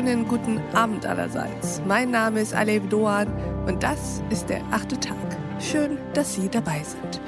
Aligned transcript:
schönen 0.00 0.26
guten 0.26 0.58
Abend 0.72 1.04
allerseits. 1.04 1.82
Mein 1.86 2.10
Name 2.10 2.40
ist 2.40 2.54
Alev 2.54 2.88
Doan 2.88 3.26
und 3.66 3.82
das 3.82 4.22
ist 4.30 4.48
der 4.48 4.62
achte 4.70 4.98
Tag. 4.98 5.36
Schön, 5.60 5.98
dass 6.14 6.36
Sie 6.36 6.48
dabei 6.48 6.82
sind. 6.82 7.20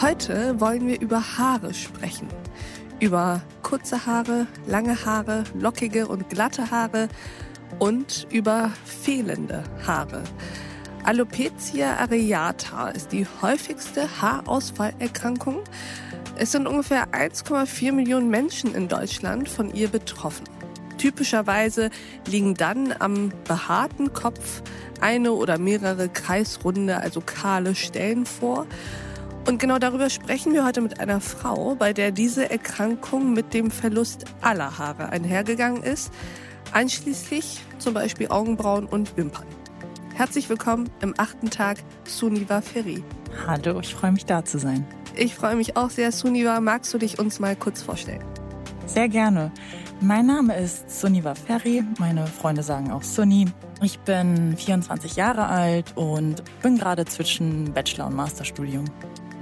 Heute 0.00 0.58
wollen 0.58 0.86
wir 0.86 0.98
über 0.98 1.20
Haare 1.36 1.74
sprechen. 1.74 2.26
Über 3.00 3.42
kurze 3.62 4.06
Haare, 4.06 4.46
lange 4.66 5.04
Haare, 5.04 5.44
lockige 5.52 6.08
und 6.08 6.30
glatte 6.30 6.70
Haare 6.70 7.08
und 7.78 8.26
über 8.30 8.70
fehlende 8.86 9.62
Haare. 9.86 10.22
Alopecia 11.04 11.98
areata 11.98 12.88
ist 12.88 13.12
die 13.12 13.26
häufigste 13.42 14.08
Haarausfallerkrankung. 14.22 15.58
Es 16.36 16.52
sind 16.52 16.66
ungefähr 16.66 17.08
1,4 17.08 17.92
Millionen 17.92 18.30
Menschen 18.30 18.74
in 18.74 18.88
Deutschland 18.88 19.50
von 19.50 19.74
ihr 19.74 19.88
betroffen. 19.88 20.59
Typischerweise 21.00 21.88
liegen 22.26 22.52
dann 22.52 22.94
am 22.98 23.32
behaarten 23.48 24.12
Kopf 24.12 24.60
eine 25.00 25.32
oder 25.32 25.56
mehrere 25.56 26.10
kreisrunde, 26.10 26.98
also 26.98 27.22
kahle 27.24 27.74
Stellen 27.74 28.26
vor. 28.26 28.66
Und 29.46 29.58
genau 29.58 29.78
darüber 29.78 30.10
sprechen 30.10 30.52
wir 30.52 30.62
heute 30.62 30.82
mit 30.82 31.00
einer 31.00 31.22
Frau, 31.22 31.74
bei 31.74 31.94
der 31.94 32.10
diese 32.10 32.50
Erkrankung 32.50 33.32
mit 33.32 33.54
dem 33.54 33.70
Verlust 33.70 34.26
aller 34.42 34.76
Haare 34.76 35.08
einhergegangen 35.08 35.82
ist, 35.82 36.12
einschließlich 36.72 37.60
zum 37.78 37.94
Beispiel 37.94 38.28
Augenbrauen 38.28 38.84
und 38.84 39.16
Wimpern. 39.16 39.46
Herzlich 40.14 40.50
willkommen 40.50 40.90
im 41.00 41.14
achten 41.16 41.48
Tag, 41.48 41.78
Suniva 42.04 42.60
Ferri. 42.60 43.02
Hallo, 43.46 43.80
ich 43.80 43.94
freue 43.94 44.12
mich 44.12 44.26
da 44.26 44.44
zu 44.44 44.58
sein. 44.58 44.86
Ich 45.16 45.34
freue 45.34 45.56
mich 45.56 45.78
auch 45.78 45.88
sehr, 45.88 46.12
Suniva. 46.12 46.60
Magst 46.60 46.92
du 46.92 46.98
dich 46.98 47.18
uns 47.18 47.40
mal 47.40 47.56
kurz 47.56 47.80
vorstellen? 47.80 48.22
Sehr 48.92 49.08
gerne. 49.08 49.52
Mein 50.00 50.26
Name 50.26 50.56
ist 50.56 50.90
Suniva 50.90 51.36
Ferry. 51.36 51.84
Meine 52.00 52.26
Freunde 52.26 52.64
sagen 52.64 52.90
auch 52.90 53.04
Sunny. 53.04 53.46
Ich 53.82 54.00
bin 54.00 54.56
24 54.56 55.14
Jahre 55.14 55.46
alt 55.46 55.96
und 55.96 56.42
bin 56.60 56.76
gerade 56.76 57.04
zwischen 57.04 57.72
Bachelor- 57.72 58.08
und 58.08 58.16
Masterstudium. 58.16 58.86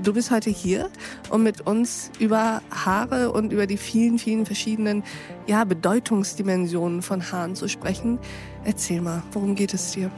Du 0.02 0.12
bist 0.12 0.30
heute 0.30 0.50
hier, 0.50 0.90
um 1.30 1.44
mit 1.44 1.62
uns 1.62 2.10
über 2.18 2.60
Haare 2.70 3.32
und 3.32 3.50
über 3.50 3.66
die 3.66 3.78
vielen, 3.78 4.18
vielen 4.18 4.44
verschiedenen 4.44 5.02
ja, 5.46 5.64
Bedeutungsdimensionen 5.64 7.00
von 7.00 7.32
Haaren 7.32 7.56
zu 7.56 7.68
sprechen. 7.68 8.18
Erzähl 8.64 9.00
mal, 9.00 9.22
worum 9.32 9.54
geht 9.54 9.72
es 9.72 9.92
dir? 9.92 10.10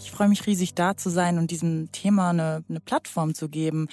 Ich 0.00 0.10
freue 0.10 0.28
mich 0.28 0.44
riesig, 0.48 0.74
da 0.74 0.96
zu 0.96 1.10
sein 1.10 1.38
und 1.38 1.52
diesem 1.52 1.92
Thema 1.92 2.30
eine, 2.30 2.64
eine 2.68 2.80
Plattform 2.80 3.34
zu 3.34 3.48
geben. 3.48 3.86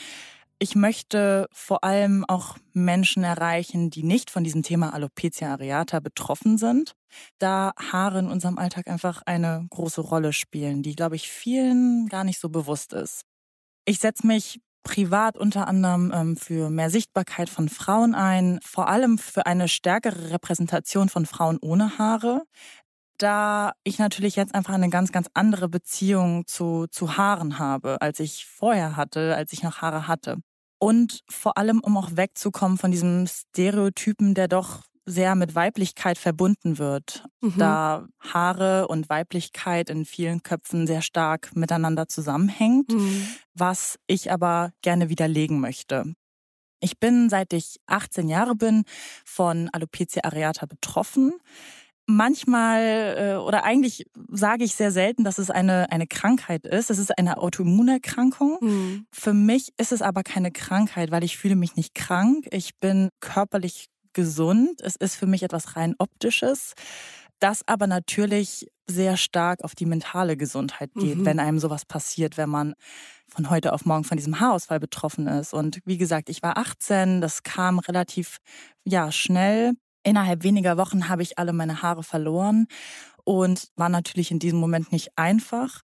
Ich 0.61 0.75
möchte 0.75 1.47
vor 1.53 1.85
allem 1.85 2.25
auch 2.27 2.57
Menschen 2.73 3.23
erreichen, 3.23 3.89
die 3.89 4.03
nicht 4.03 4.29
von 4.29 4.43
diesem 4.43 4.61
Thema 4.61 4.93
Alopecia 4.93 5.53
areata 5.53 6.01
betroffen 6.01 6.57
sind, 6.57 6.95
da 7.37 7.71
Haare 7.79 8.19
in 8.19 8.27
unserem 8.27 8.57
Alltag 8.57 8.89
einfach 8.89 9.21
eine 9.25 9.65
große 9.69 10.01
Rolle 10.01 10.33
spielen, 10.33 10.83
die, 10.83 10.97
glaube 10.97 11.15
ich, 11.15 11.29
vielen 11.29 12.07
gar 12.09 12.25
nicht 12.25 12.39
so 12.39 12.49
bewusst 12.49 12.91
ist. 12.91 13.21
Ich 13.85 13.99
setze 13.99 14.27
mich 14.27 14.61
privat 14.83 15.37
unter 15.37 15.67
anderem 15.67 16.11
ähm, 16.13 16.37
für 16.37 16.69
mehr 16.69 16.89
Sichtbarkeit 16.89 17.49
von 17.49 17.69
Frauen 17.69 18.15
ein, 18.15 18.59
vor 18.63 18.89
allem 18.89 19.17
für 19.17 19.45
eine 19.45 19.67
stärkere 19.69 20.31
Repräsentation 20.31 21.09
von 21.09 21.25
Frauen 21.25 21.59
ohne 21.61 21.97
Haare, 21.97 22.43
da 23.17 23.73
ich 23.83 23.99
natürlich 23.99 24.35
jetzt 24.37 24.55
einfach 24.55 24.73
eine 24.75 24.89
ganz, 24.89 25.11
ganz 25.11 25.27
andere 25.33 25.69
Beziehung 25.69 26.47
zu, 26.47 26.87
zu 26.91 27.17
Haaren 27.17 27.59
habe, 27.59 28.01
als 28.01 28.19
ich 28.19 28.45
vorher 28.45 28.97
hatte, 28.97 29.35
als 29.35 29.53
ich 29.53 29.63
noch 29.63 29.81
Haare 29.81 30.07
hatte. 30.07 30.37
Und 30.79 31.21
vor 31.29 31.57
allem, 31.57 31.81
um 31.81 31.97
auch 31.97 32.11
wegzukommen 32.15 32.77
von 32.77 32.91
diesem 32.91 33.27
Stereotypen, 33.27 34.33
der 34.33 34.47
doch 34.47 34.81
sehr 35.05 35.35
mit 35.35 35.55
Weiblichkeit 35.55 36.17
verbunden 36.17 36.77
wird, 36.77 37.25
mhm. 37.41 37.57
da 37.57 38.07
Haare 38.19 38.87
und 38.87 39.09
Weiblichkeit 39.09 39.89
in 39.89 40.05
vielen 40.05 40.43
Köpfen 40.43 40.87
sehr 40.87 41.01
stark 41.01 41.55
miteinander 41.55 42.07
zusammenhängt, 42.07 42.93
mhm. 42.93 43.27
was 43.53 43.97
ich 44.07 44.31
aber 44.31 44.71
gerne 44.81 45.09
widerlegen 45.09 45.59
möchte. 45.59 46.13
Ich 46.79 46.99
bin, 46.99 47.29
seit 47.29 47.51
ich 47.53 47.77
18 47.87 48.29
Jahre 48.29 48.55
bin, 48.55 48.83
von 49.25 49.69
Alopecia 49.73 50.23
areata 50.23 50.65
betroffen 50.65 51.33
manchmal 52.09 53.15
äh, 53.17 53.35
oder 53.35 53.63
eigentlich 53.63 54.05
sage 54.29 54.63
ich 54.63 54.73
sehr 54.73 54.91
selten, 54.91 55.23
dass 55.23 55.37
es 55.37 55.51
eine, 55.51 55.91
eine 55.91 56.07
Krankheit 56.07 56.65
ist. 56.65 56.89
Es 56.89 56.97
ist 56.97 57.17
eine 57.17 57.37
Autoimmunerkrankung. 57.37 58.57
Mhm. 58.61 59.05
Für 59.11 59.33
mich 59.33 59.69
ist 59.77 59.91
es 59.91 60.01
aber 60.01 60.23
keine 60.23 60.51
Krankheit, 60.51 61.11
weil 61.11 61.23
ich 61.23 61.37
fühle 61.37 61.55
mich 61.55 61.75
nicht 61.75 61.93
krank. 61.93 62.47
Ich 62.51 62.75
bin 62.79 63.09
körperlich 63.19 63.89
gesund. 64.13 64.81
Es 64.81 64.95
ist 64.95 65.15
für 65.15 65.27
mich 65.27 65.43
etwas 65.43 65.75
rein 65.75 65.93
optisches, 65.99 66.73
das 67.39 67.61
aber 67.67 67.85
natürlich 67.85 68.67
sehr 68.89 69.15
stark 69.15 69.63
auf 69.63 69.75
die 69.75 69.85
mentale 69.85 70.35
Gesundheit 70.35 70.89
geht, 70.95 71.19
mhm. 71.19 71.25
wenn 71.25 71.39
einem 71.39 71.59
sowas 71.59 71.85
passiert, 71.85 72.37
wenn 72.37 72.49
man 72.49 72.73
von 73.27 73.51
heute 73.51 73.71
auf 73.71 73.85
morgen 73.85 74.03
von 74.03 74.17
diesem 74.17 74.39
Haarausfall 74.39 74.79
betroffen 74.79 75.27
ist. 75.27 75.53
Und 75.53 75.79
wie 75.85 75.99
gesagt, 75.99 76.29
ich 76.29 76.41
war 76.41 76.57
18, 76.57 77.21
das 77.21 77.43
kam 77.43 77.77
relativ 77.77 78.37
ja 78.83 79.11
schnell 79.11 79.73
Innerhalb 80.09 80.43
weniger 80.43 80.75
Wochen 80.77 81.07
habe 81.07 81.21
ich 81.21 81.37
alle 81.37 81.53
meine 81.53 81.83
Haare 81.83 82.01
verloren 82.01 82.65
und 83.25 83.67
war 83.75 83.89
natürlich 83.89 84.31
in 84.31 84.39
diesem 84.39 84.59
Moment 84.59 84.91
nicht 84.91 85.09
einfach. 85.15 85.81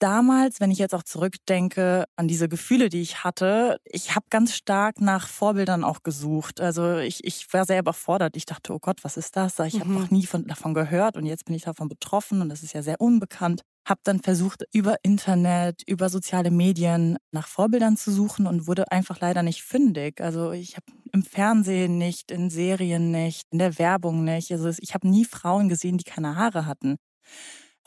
Damals, 0.00 0.58
wenn 0.58 0.72
ich 0.72 0.78
jetzt 0.78 0.92
auch 0.92 1.04
zurückdenke 1.04 2.06
an 2.16 2.26
diese 2.26 2.48
Gefühle, 2.48 2.88
die 2.88 3.00
ich 3.00 3.22
hatte, 3.22 3.78
ich 3.84 4.16
habe 4.16 4.26
ganz 4.28 4.56
stark 4.56 5.00
nach 5.00 5.28
Vorbildern 5.28 5.84
auch 5.84 6.02
gesucht. 6.02 6.60
Also 6.60 6.96
ich, 6.96 7.22
ich 7.22 7.46
war 7.52 7.64
sehr 7.64 7.78
überfordert. 7.78 8.36
Ich 8.36 8.44
dachte, 8.44 8.72
oh 8.72 8.80
Gott, 8.80 9.04
was 9.04 9.16
ist 9.16 9.36
das? 9.36 9.56
Ich 9.60 9.74
mhm. 9.74 9.80
habe 9.80 9.92
noch 9.92 10.10
nie 10.10 10.26
von, 10.26 10.48
davon 10.48 10.74
gehört 10.74 11.16
und 11.16 11.26
jetzt 11.26 11.44
bin 11.44 11.54
ich 11.54 11.62
davon 11.62 11.88
betroffen 11.88 12.42
und 12.42 12.48
das 12.48 12.64
ist 12.64 12.72
ja 12.72 12.82
sehr 12.82 13.00
unbekannt 13.00 13.62
habe 13.84 14.00
dann 14.04 14.20
versucht, 14.20 14.64
über 14.72 14.96
Internet, 15.02 15.82
über 15.86 16.08
soziale 16.08 16.50
Medien 16.50 17.16
nach 17.32 17.48
Vorbildern 17.48 17.96
zu 17.96 18.12
suchen 18.12 18.46
und 18.46 18.66
wurde 18.66 18.90
einfach 18.92 19.20
leider 19.20 19.42
nicht 19.42 19.62
fündig. 19.62 20.20
Also 20.20 20.52
ich 20.52 20.76
habe 20.76 20.86
im 21.12 21.22
Fernsehen 21.22 21.98
nicht, 21.98 22.30
in 22.30 22.50
Serien 22.50 23.10
nicht, 23.10 23.46
in 23.50 23.58
der 23.58 23.78
Werbung 23.78 24.24
nicht. 24.24 24.52
Also 24.52 24.70
ich 24.78 24.94
habe 24.94 25.08
nie 25.08 25.24
Frauen 25.24 25.68
gesehen, 25.68 25.98
die 25.98 26.04
keine 26.04 26.36
Haare 26.36 26.66
hatten. 26.66 26.96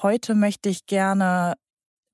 Heute 0.02 0.36
möchte 0.36 0.70
ich 0.70 0.86
gerne 0.86 1.54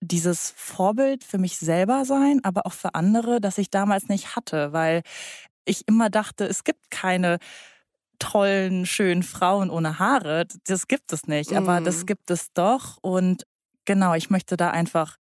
dieses 0.01 0.53
Vorbild 0.55 1.23
für 1.23 1.37
mich 1.37 1.57
selber 1.57 2.05
sein, 2.05 2.39
aber 2.43 2.65
auch 2.65 2.73
für 2.73 2.95
andere, 2.95 3.41
das 3.41 3.57
ich 3.57 3.69
damals 3.69 4.07
nicht 4.07 4.35
hatte, 4.35 4.71
weil 4.71 5.01
ich 5.65 5.87
immer 5.87 6.09
dachte, 6.09 6.45
es 6.45 6.63
gibt 6.63 6.89
keine 6.89 7.37
tollen, 8.17 8.85
schönen 8.85 9.23
Frauen 9.23 9.69
ohne 9.69 9.99
Haare. 9.99 10.45
Das 10.65 10.87
gibt 10.87 11.13
es 11.13 11.27
nicht, 11.27 11.53
aber 11.53 11.81
das 11.81 12.01
mhm. 12.01 12.05
gibt 12.05 12.31
es 12.31 12.51
doch. 12.53 12.97
Und 13.01 13.45
Genau, 13.89 14.13
ich 14.13 14.29
möchte 14.29 14.55
da 14.55 14.69
einfach 14.69 15.17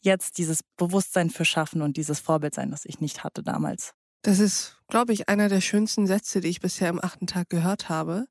jetzt 0.00 0.38
dieses 0.38 0.62
Bewusstsein 0.78 1.28
für 1.28 1.44
schaffen 1.44 1.82
und 1.82 1.98
dieses 1.98 2.18
Vorbild 2.18 2.54
sein, 2.54 2.70
das 2.70 2.86
ich 2.86 2.98
nicht 2.98 3.24
hatte 3.24 3.42
damals. 3.42 3.92
Das 4.22 4.38
ist, 4.38 4.78
glaube 4.88 5.12
ich, 5.12 5.28
einer 5.28 5.50
der 5.50 5.60
schönsten 5.60 6.06
Sätze, 6.06 6.40
die 6.40 6.48
ich 6.48 6.60
bisher 6.60 6.88
im 6.88 7.04
achten 7.04 7.26
Tag 7.26 7.50
gehört 7.50 7.90
habe. 7.90 8.24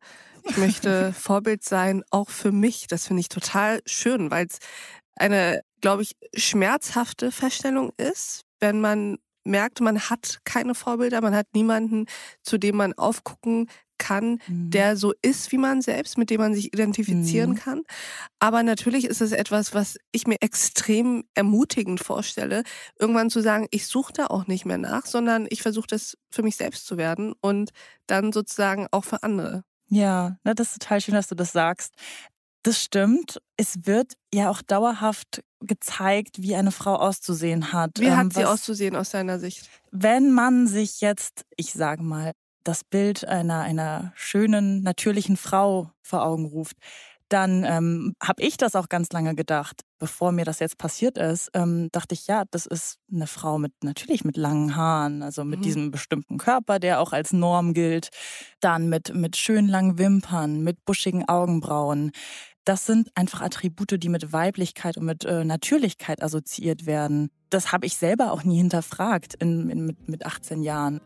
Ich 0.43 0.57
möchte 0.57 1.13
Vorbild 1.19 1.63
sein, 1.63 2.01
auch 2.09 2.31
für 2.31 2.51
mich. 2.51 2.87
Das 2.87 3.05
finde 3.05 3.19
ich 3.19 3.29
total 3.29 3.79
schön, 3.85 4.31
weil 4.31 4.47
es 4.47 4.57
eine, 5.17 5.61
glaube 5.81 6.01
ich, 6.01 6.15
schmerzhafte 6.35 7.31
Feststellung 7.31 7.91
ist, 7.97 8.41
wenn 8.59 8.81
man 8.81 9.19
merkt, 9.43 9.81
man 9.81 9.99
hat 9.99 10.39
keine 10.45 10.73
Vorbilder, 10.73 11.21
man 11.21 11.35
hat 11.35 11.45
niemanden, 11.53 12.07
zu 12.41 12.57
dem 12.57 12.77
man 12.77 12.93
aufgucken 12.93 13.69
kann, 13.97 14.39
mhm. 14.47 14.69
der 14.71 14.97
so 14.97 15.13
ist 15.21 15.51
wie 15.51 15.57
man 15.57 15.81
selbst, 15.81 16.17
mit 16.17 16.29
dem 16.29 16.41
man 16.41 16.53
sich 16.53 16.73
identifizieren 16.73 17.51
mhm. 17.51 17.55
kann. 17.55 17.83
Aber 18.39 18.63
natürlich 18.63 19.05
ist 19.05 19.21
es 19.21 19.31
etwas, 19.31 19.73
was 19.73 19.97
ich 20.11 20.27
mir 20.27 20.37
extrem 20.41 21.23
ermutigend 21.33 21.99
vorstelle, 21.99 22.63
irgendwann 22.99 23.29
zu 23.29 23.41
sagen, 23.41 23.67
ich 23.71 23.87
suche 23.87 24.13
da 24.13 24.27
auch 24.27 24.47
nicht 24.47 24.65
mehr 24.65 24.77
nach, 24.77 25.05
sondern 25.05 25.47
ich 25.49 25.61
versuche 25.61 25.87
das 25.87 26.17
für 26.29 26.43
mich 26.43 26.55
selbst 26.55 26.85
zu 26.85 26.97
werden 26.97 27.33
und 27.41 27.71
dann 28.07 28.31
sozusagen 28.31 28.87
auch 28.91 29.03
für 29.03 29.23
andere. 29.23 29.63
Ja, 29.89 30.37
das 30.43 30.71
ist 30.71 30.81
total 30.81 31.01
schön, 31.01 31.15
dass 31.15 31.27
du 31.27 31.35
das 31.35 31.51
sagst. 31.51 31.93
Das 32.63 32.81
stimmt. 32.81 33.39
Es 33.57 33.85
wird 33.85 34.13
ja 34.33 34.49
auch 34.49 34.63
dauerhaft 34.63 35.43
gezeigt, 35.59 36.41
wie 36.41 36.55
eine 36.55 36.71
Frau 36.71 36.95
auszusehen 36.95 37.71
hat. 37.71 37.99
Wie 37.99 38.11
hat 38.11 38.23
ähm, 38.23 38.31
sie 38.31 38.45
auszusehen 38.45 38.95
aus 38.95 39.11
deiner 39.11 39.37
Sicht? 39.39 39.69
Wenn 39.91 40.31
man 40.31 40.65
sich 40.65 40.99
jetzt, 40.99 41.45
ich 41.57 41.73
sage 41.73 42.01
mal, 42.01 42.31
das 42.65 42.83
Bild 42.83 43.25
einer, 43.25 43.61
einer 43.61 44.11
schönen, 44.15 44.81
natürlichen 44.81 45.37
Frau 45.37 45.91
vor 46.01 46.25
Augen 46.25 46.45
ruft, 46.45 46.77
dann 47.29 47.63
ähm, 47.63 48.15
habe 48.21 48.43
ich 48.43 48.57
das 48.57 48.75
auch 48.75 48.87
ganz 48.87 49.11
lange 49.11 49.33
gedacht. 49.33 49.81
Bevor 49.97 50.31
mir 50.31 50.45
das 50.45 50.59
jetzt 50.59 50.77
passiert 50.77 51.17
ist, 51.17 51.49
ähm, 51.53 51.89
dachte 51.91 52.13
ich, 52.13 52.27
ja, 52.27 52.43
das 52.51 52.65
ist 52.65 52.97
eine 53.11 53.25
Frau 53.25 53.57
mit 53.57 53.71
natürlich 53.83 54.23
mit 54.23 54.37
langen 54.37 54.75
Haaren, 54.75 55.23
also 55.23 55.43
mit 55.43 55.59
mhm. 55.59 55.63
diesem 55.63 55.91
bestimmten 55.91 56.37
Körper, 56.37 56.79
der 56.79 56.99
auch 56.99 57.13
als 57.13 57.33
Norm 57.33 57.73
gilt. 57.73 58.09
Dann 58.59 58.89
mit, 58.89 59.15
mit 59.15 59.37
schön 59.37 59.67
langen 59.67 59.97
Wimpern, 59.97 60.61
mit 60.61 60.85
buschigen 60.85 61.27
Augenbrauen. 61.27 62.11
Das 62.65 62.87
sind 62.87 63.11
einfach 63.13 63.41
Attribute, 63.41 64.01
die 64.01 64.09
mit 64.09 64.33
Weiblichkeit 64.33 64.97
und 64.97 65.05
mit 65.05 65.23
äh, 65.23 65.45
Natürlichkeit 65.45 66.23
assoziiert 66.23 66.87
werden. 66.87 67.29
Das 67.51 67.71
habe 67.71 67.85
ich 67.85 67.95
selber 67.95 68.31
auch 68.31 68.43
nie 68.43 68.57
hinterfragt 68.57 69.35
in, 69.35 69.69
in, 69.69 69.85
mit, 69.85 70.09
mit 70.09 70.25
18 70.25 70.63
Jahren. 70.63 70.99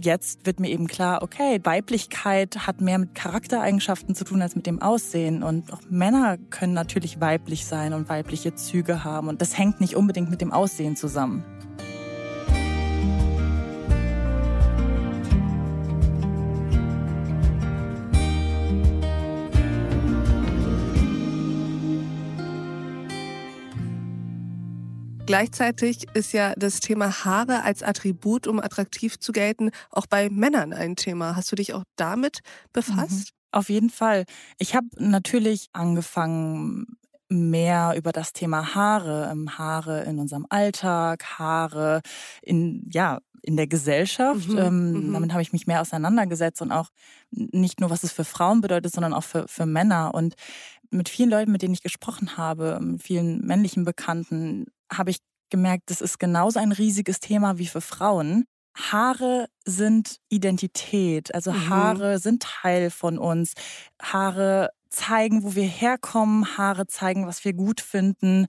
Jetzt 0.00 0.46
wird 0.46 0.60
mir 0.60 0.70
eben 0.70 0.86
klar, 0.86 1.22
okay, 1.22 1.60
Weiblichkeit 1.64 2.68
hat 2.68 2.80
mehr 2.80 2.98
mit 2.98 3.16
Charaktereigenschaften 3.16 4.14
zu 4.14 4.24
tun 4.24 4.40
als 4.40 4.54
mit 4.54 4.66
dem 4.66 4.80
Aussehen. 4.80 5.42
Und 5.42 5.72
auch 5.72 5.80
Männer 5.90 6.38
können 6.38 6.72
natürlich 6.72 7.20
weiblich 7.20 7.66
sein 7.66 7.94
und 7.94 8.08
weibliche 8.08 8.54
Züge 8.54 9.02
haben. 9.02 9.28
Und 9.28 9.42
das 9.42 9.58
hängt 9.58 9.80
nicht 9.80 9.96
unbedingt 9.96 10.30
mit 10.30 10.40
dem 10.40 10.52
Aussehen 10.52 10.94
zusammen. 10.94 11.44
Gleichzeitig 25.24 26.06
ist 26.14 26.32
ja 26.32 26.52
das 26.56 26.80
Thema 26.80 27.24
Haare 27.24 27.62
als 27.62 27.82
Attribut, 27.82 28.46
um 28.46 28.58
attraktiv 28.60 29.18
zu 29.18 29.32
gelten, 29.32 29.70
auch 29.90 30.06
bei 30.06 30.28
Männern 30.28 30.72
ein 30.72 30.96
Thema. 30.96 31.36
Hast 31.36 31.50
du 31.52 31.56
dich 31.56 31.74
auch 31.74 31.84
damit 31.96 32.40
befasst? 32.72 33.32
Mhm. 33.32 33.36
Auf 33.52 33.68
jeden 33.68 33.90
Fall. 33.90 34.24
Ich 34.58 34.74
habe 34.74 34.86
natürlich 34.98 35.68
angefangen, 35.72 36.96
mehr 37.32 37.94
über 37.96 38.12
das 38.12 38.32
Thema 38.32 38.74
Haare, 38.74 39.30
ähm, 39.32 39.58
Haare 39.58 40.02
in 40.02 40.18
unserem 40.18 40.46
Alltag, 40.48 41.24
Haare 41.38 42.02
in, 42.42 42.88
ja, 42.92 43.20
in 43.42 43.56
der 43.56 43.66
Gesellschaft. 43.66 44.48
Mhm, 44.48 44.58
ähm, 44.58 44.92
mhm. 44.92 45.12
Damit 45.12 45.32
habe 45.32 45.42
ich 45.42 45.52
mich 45.52 45.66
mehr 45.66 45.80
auseinandergesetzt 45.80 46.62
und 46.62 46.72
auch 46.72 46.90
nicht 47.30 47.80
nur, 47.80 47.90
was 47.90 48.04
es 48.04 48.12
für 48.12 48.24
Frauen 48.24 48.60
bedeutet, 48.60 48.92
sondern 48.92 49.14
auch 49.14 49.24
für, 49.24 49.46
für 49.48 49.66
Männer. 49.66 50.14
Und 50.14 50.34
mit 50.90 51.08
vielen 51.08 51.30
Leuten, 51.30 51.50
mit 51.50 51.62
denen 51.62 51.74
ich 51.74 51.82
gesprochen 51.82 52.36
habe, 52.36 52.78
mit 52.80 53.02
vielen 53.02 53.40
männlichen 53.44 53.84
Bekannten, 53.84 54.66
habe 54.92 55.10
ich 55.10 55.18
gemerkt, 55.50 55.90
das 55.90 56.00
ist 56.00 56.18
genauso 56.18 56.58
ein 56.58 56.72
riesiges 56.72 57.20
Thema 57.20 57.58
wie 57.58 57.66
für 57.66 57.80
Frauen. 57.80 58.44
Haare 58.74 59.48
sind 59.66 60.16
Identität, 60.30 61.34
also 61.34 61.52
mhm. 61.52 61.68
Haare 61.68 62.18
sind 62.18 62.42
Teil 62.42 62.90
von 62.90 63.18
uns. 63.18 63.52
Haare 64.00 64.70
zeigen, 64.88 65.42
wo 65.42 65.54
wir 65.54 65.66
herkommen, 65.66 66.56
Haare 66.56 66.86
zeigen, 66.86 67.26
was 67.26 67.44
wir 67.44 67.52
gut 67.54 67.80
finden. 67.80 68.46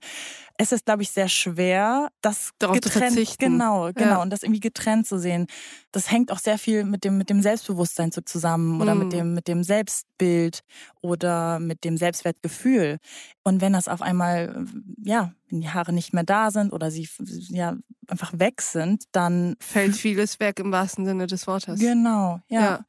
Es 0.56 0.70
ist, 0.70 0.86
glaube 0.86 1.02
ich, 1.02 1.10
sehr 1.10 1.28
schwer, 1.28 2.10
das 2.20 2.50
Darauf 2.58 2.76
getrennt, 2.80 3.16
genau, 3.38 3.90
genau, 3.92 4.10
ja. 4.10 4.22
und 4.22 4.30
das 4.30 4.42
irgendwie 4.42 4.60
getrennt 4.60 5.06
zu 5.06 5.18
sehen. 5.18 5.46
Das 5.90 6.10
hängt 6.10 6.30
auch 6.30 6.38
sehr 6.38 6.58
viel 6.58 6.84
mit 6.84 7.04
dem 7.04 7.18
mit 7.18 7.28
dem 7.28 7.42
Selbstbewusstsein 7.42 8.12
so 8.12 8.20
zusammen 8.20 8.80
oder 8.80 8.94
mhm. 8.94 9.00
mit 9.00 9.12
dem 9.12 9.34
mit 9.34 9.48
dem 9.48 9.64
Selbstbild 9.64 10.60
oder 11.00 11.58
mit 11.58 11.82
dem 11.84 11.96
Selbstwertgefühl. 11.96 12.98
Und 13.42 13.60
wenn 13.60 13.72
das 13.72 13.88
auf 13.88 14.00
einmal 14.00 14.66
ja 15.02 15.32
wenn 15.54 15.60
die 15.60 15.70
Haare 15.70 15.92
nicht 15.92 16.12
mehr 16.12 16.24
da 16.24 16.50
sind 16.50 16.72
oder 16.72 16.90
sie 16.90 17.08
ja 17.48 17.76
einfach 18.08 18.32
weg 18.38 18.60
sind, 18.60 19.04
dann 19.12 19.56
fällt 19.60 19.94
vieles 19.96 20.40
weg 20.40 20.58
im 20.58 20.72
wahrsten 20.72 21.06
Sinne 21.06 21.26
des 21.26 21.46
Wortes. 21.46 21.78
Genau, 21.80 22.40
ja. 22.48 22.60
ja. 22.60 22.80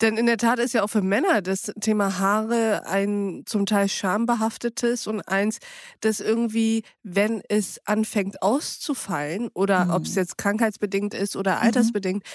Denn 0.00 0.16
in 0.16 0.26
der 0.26 0.38
Tat 0.38 0.58
ist 0.58 0.72
ja 0.72 0.82
auch 0.82 0.88
für 0.88 1.02
Männer 1.02 1.42
das 1.42 1.72
Thema 1.80 2.18
Haare 2.18 2.86
ein 2.86 3.42
zum 3.44 3.66
Teil 3.66 3.88
schambehaftetes 3.88 5.06
und 5.06 5.20
eins, 5.22 5.58
das 6.00 6.20
irgendwie, 6.20 6.82
wenn 7.14 7.42
es 7.48 7.80
anfängt 7.86 8.42
auszufallen 8.42 9.48
oder 9.54 9.86
mhm. 9.86 9.90
ob 9.92 10.04
es 10.04 10.14
jetzt 10.14 10.38
krankheitsbedingt 10.38 11.14
ist 11.14 11.36
oder 11.36 11.56
mhm. 11.56 11.62
altersbedingt, 11.62 12.24
mhm 12.24 12.28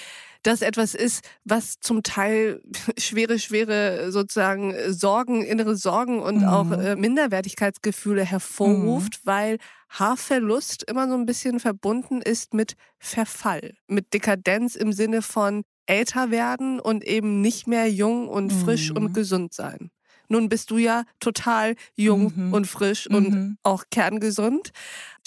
das 0.44 0.62
etwas 0.62 0.96
ist, 0.96 1.28
was 1.44 1.80
zum 1.80 2.04
Teil 2.04 2.62
schwere, 2.98 3.40
schwere 3.40 4.12
sozusagen 4.12 4.74
Sorgen, 4.92 5.44
innere 5.44 5.76
Sorgen 5.76 6.22
und 6.22 6.40
mhm. 6.40 6.46
auch 6.46 6.72
äh, 6.72 6.96
Minderwertigkeitsgefühle 6.96 8.24
hervorruft, 8.24 9.20
mhm. 9.24 9.28
weil 9.28 9.58
Haarverlust 9.90 10.84
immer 10.84 11.08
so 11.08 11.16
ein 11.16 11.26
bisschen 11.26 11.60
verbunden 11.60 12.22
ist 12.22 12.54
mit 12.54 12.76
Verfall, 13.00 13.74
mit 13.88 14.14
Dekadenz 14.14 14.76
im 14.76 14.94
Sinne 14.94 15.22
von 15.22 15.64
älter 15.88 16.30
werden 16.30 16.80
und 16.80 17.04
eben 17.04 17.42
nicht 17.42 17.68
mehr 17.68 17.92
jung 17.92 18.28
und 18.28 18.54
frisch 18.54 18.92
mhm. 18.92 18.98
und 18.98 19.14
gesund 19.14 19.54
sein. 19.54 19.90
Nun 20.30 20.48
bist 20.48 20.72
du 20.72 20.78
ja 20.78 21.04
total 21.20 21.76
jung 21.96 22.32
mhm. 22.36 22.54
und 22.54 22.66
frisch 22.66 23.08
und 23.08 23.30
mhm. 23.32 23.58
auch 23.64 23.86
kerngesund. 23.92 24.72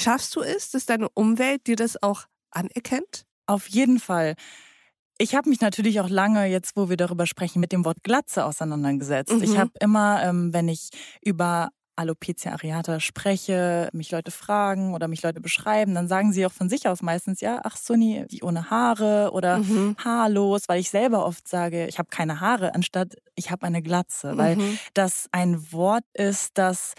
Schaffst 0.00 0.34
du 0.36 0.40
es, 0.40 0.70
dass 0.70 0.86
deine 0.86 1.08
Umwelt 1.10 1.66
dir 1.66 1.76
das 1.76 2.02
auch 2.02 2.26
anerkennt? 2.50 3.24
Auf 3.46 3.68
jeden 3.68 3.98
Fall. 3.98 4.34
Ich 5.18 5.34
habe 5.34 5.48
mich 5.50 5.60
natürlich 5.60 6.00
auch 6.00 6.08
lange, 6.08 6.46
jetzt 6.46 6.76
wo 6.76 6.88
wir 6.88 6.96
darüber 6.96 7.26
sprechen, 7.26 7.60
mit 7.60 7.72
dem 7.72 7.84
Wort 7.84 8.02
Glatze 8.02 8.44
auseinandergesetzt. 8.44 9.32
Mhm. 9.32 9.42
Ich 9.42 9.58
habe 9.58 9.72
immer, 9.80 10.22
ähm, 10.24 10.52
wenn 10.52 10.68
ich 10.68 10.90
über 11.22 11.70
Alopecia 11.96 12.52
areata 12.52 13.00
spreche, 13.00 13.88
mich 13.92 14.10
Leute 14.10 14.30
fragen 14.30 14.94
oder 14.94 15.08
mich 15.08 15.22
Leute 15.22 15.40
beschreiben, 15.40 15.94
dann 15.94 16.08
sagen 16.08 16.32
sie 16.32 16.46
auch 16.46 16.52
von 16.52 16.68
sich 16.68 16.88
aus 16.88 17.02
meistens, 17.02 17.40
ja, 17.40 17.60
ach 17.64 17.76
Sunny, 17.76 18.24
die 18.30 18.42
ohne 18.42 18.70
Haare 18.70 19.30
oder 19.32 19.58
mhm. 19.58 19.96
haarlos, 20.02 20.68
weil 20.68 20.80
ich 20.80 20.90
selber 20.90 21.26
oft 21.26 21.46
sage, 21.46 21.86
ich 21.86 21.98
habe 21.98 22.08
keine 22.10 22.40
Haare, 22.40 22.74
anstatt 22.74 23.16
ich 23.34 23.50
habe 23.50 23.66
eine 23.66 23.82
Glatze, 23.82 24.36
weil 24.36 24.56
mhm. 24.56 24.78
das 24.94 25.28
ein 25.32 25.72
Wort 25.72 26.04
ist, 26.14 26.56
das 26.58 26.94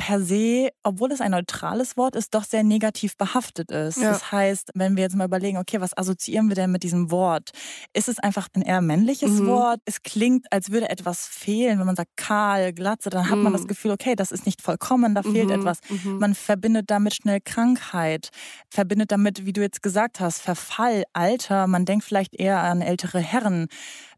per 0.00 0.18
se, 0.18 0.70
obwohl 0.82 1.12
es 1.12 1.20
ein 1.20 1.32
neutrales 1.32 1.98
Wort 1.98 2.16
ist, 2.16 2.34
doch 2.34 2.44
sehr 2.44 2.62
negativ 2.62 3.18
behaftet 3.18 3.70
ist. 3.70 3.98
Ja. 3.98 4.12
Das 4.12 4.32
heißt, 4.32 4.70
wenn 4.74 4.96
wir 4.96 5.02
jetzt 5.02 5.14
mal 5.14 5.26
überlegen, 5.26 5.58
okay, 5.58 5.78
was 5.78 5.94
assoziieren 5.94 6.48
wir 6.48 6.54
denn 6.54 6.72
mit 6.72 6.84
diesem 6.84 7.10
Wort? 7.10 7.50
Ist 7.92 8.08
es 8.08 8.18
einfach 8.18 8.48
ein 8.56 8.62
eher 8.62 8.80
männliches 8.80 9.40
mhm. 9.40 9.46
Wort? 9.46 9.80
Es 9.84 10.00
klingt, 10.00 10.50
als 10.50 10.70
würde 10.70 10.88
etwas 10.88 11.26
fehlen. 11.26 11.78
Wenn 11.78 11.84
man 11.84 11.96
sagt 11.96 12.16
kahl, 12.16 12.72
glatze, 12.72 13.10
dann 13.10 13.28
hat 13.28 13.36
mhm. 13.36 13.42
man 13.42 13.52
das 13.52 13.64
mhm. 13.64 13.68
Gefühl, 13.68 13.90
okay, 13.90 14.14
das 14.16 14.32
ist 14.32 14.46
nicht 14.46 14.62
vollkommen, 14.62 15.14
da 15.14 15.22
fehlt 15.22 15.48
mhm. 15.48 15.60
etwas. 15.60 15.80
Mhm. 15.90 16.18
Man 16.18 16.34
verbindet 16.34 16.90
damit 16.90 17.14
schnell 17.14 17.40
Krankheit, 17.44 18.30
verbindet 18.70 19.12
damit, 19.12 19.44
wie 19.44 19.52
du 19.52 19.60
jetzt 19.60 19.82
gesagt 19.82 20.18
hast, 20.18 20.40
Verfall, 20.40 21.04
Alter. 21.12 21.66
Man 21.66 21.84
denkt 21.84 22.06
vielleicht 22.06 22.34
eher 22.34 22.62
an 22.62 22.80
ältere 22.80 23.18
Herren 23.18 23.68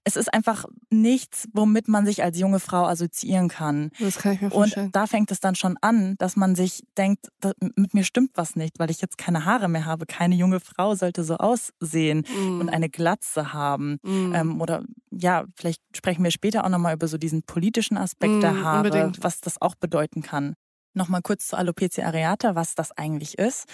es 0.05 0.17
ist 0.17 0.33
einfach 0.33 0.65
nichts, 0.91 1.49
womit 1.53 1.89
man 1.89 2.05
sich 2.05 2.23
als 2.23 2.39
junge 2.39 2.59
Frau 2.59 2.87
assoziieren 2.87 3.49
kann. 3.49 3.91
Das 4.01 4.19
kann 4.19 4.33
ich 4.33 4.41
mir 4.41 4.51
vorstellen. 4.51 4.87
Und 4.87 4.97
da 4.97 5.07
fängt 5.07 5.31
es 5.31 5.41
dann 5.41 5.55
schon 5.55 5.77
an, 5.81 6.17
dass 6.19 6.35
man 6.35 6.55
sich 6.55 6.83
denkt, 6.97 7.29
mit 7.77 7.95
mir 7.95 8.05
stimmt 8.05 8.33
was 8.35 8.57
nicht, 8.57 8.79
weil 8.79 8.91
ich 8.91 9.01
jetzt 9.01 9.17
keine 9.17 9.45
Haare 9.45 9.69
mehr 9.69 9.85
habe. 9.85 10.07
Keine 10.07 10.35
junge 10.35 10.61
Frau 10.61 10.95
sollte 10.95 11.23
so 11.23 11.37
aussehen 11.37 12.25
mm. 12.29 12.61
und 12.61 12.69
eine 12.69 12.89
Glatze 12.89 13.53
haben. 13.53 13.99
Mm. 14.03 14.35
Ähm, 14.35 14.61
oder 14.61 14.83
ja, 15.11 15.45
vielleicht 15.57 15.81
sprechen 15.97 16.25
wir 16.25 16.31
später 16.33 16.65
auch 16.65 16.69
nochmal 16.69 16.95
über 16.95 17.07
so 17.07 17.19
diesen 17.19 17.43
politischen 17.45 17.97
Aspekt 17.97 18.35
mm, 18.35 18.41
der 18.41 18.63
Haare, 18.63 18.89
unbedingt. 18.89 19.23
was 19.23 19.41
das 19.41 19.63
auch 19.63 19.77
bedeuten 19.77 20.23
kann. 20.23 20.55
Nochmal 20.95 21.23
kurz 21.23 21.49
zu 21.49 21.57
Alopecia 21.57 22.07
areata, 22.07 22.55
was 22.55 22.75
das 22.75 22.93
eigentlich 22.93 23.39
ist. 23.39 23.67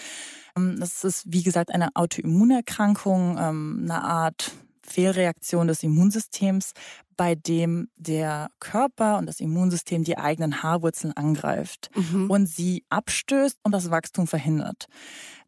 Ähm, 0.56 0.76
das 0.78 1.04
ist, 1.04 1.24
wie 1.26 1.42
gesagt, 1.42 1.72
eine 1.72 1.88
Autoimmunerkrankung, 1.94 3.38
ähm, 3.38 3.80
eine 3.84 4.04
Art 4.04 4.52
Fehlreaktion 4.88 5.66
des 5.66 5.82
Immunsystems, 5.84 6.72
bei 7.18 7.34
dem 7.34 7.90
der 7.96 8.48
Körper 8.60 9.18
und 9.18 9.26
das 9.26 9.40
Immunsystem 9.40 10.04
die 10.04 10.16
eigenen 10.16 10.62
Haarwurzeln 10.62 11.12
angreift 11.16 11.90
mhm. 11.94 12.30
und 12.30 12.46
sie 12.46 12.84
abstößt 12.90 13.58
und 13.64 13.72
das 13.72 13.90
Wachstum 13.90 14.28
verhindert. 14.28 14.86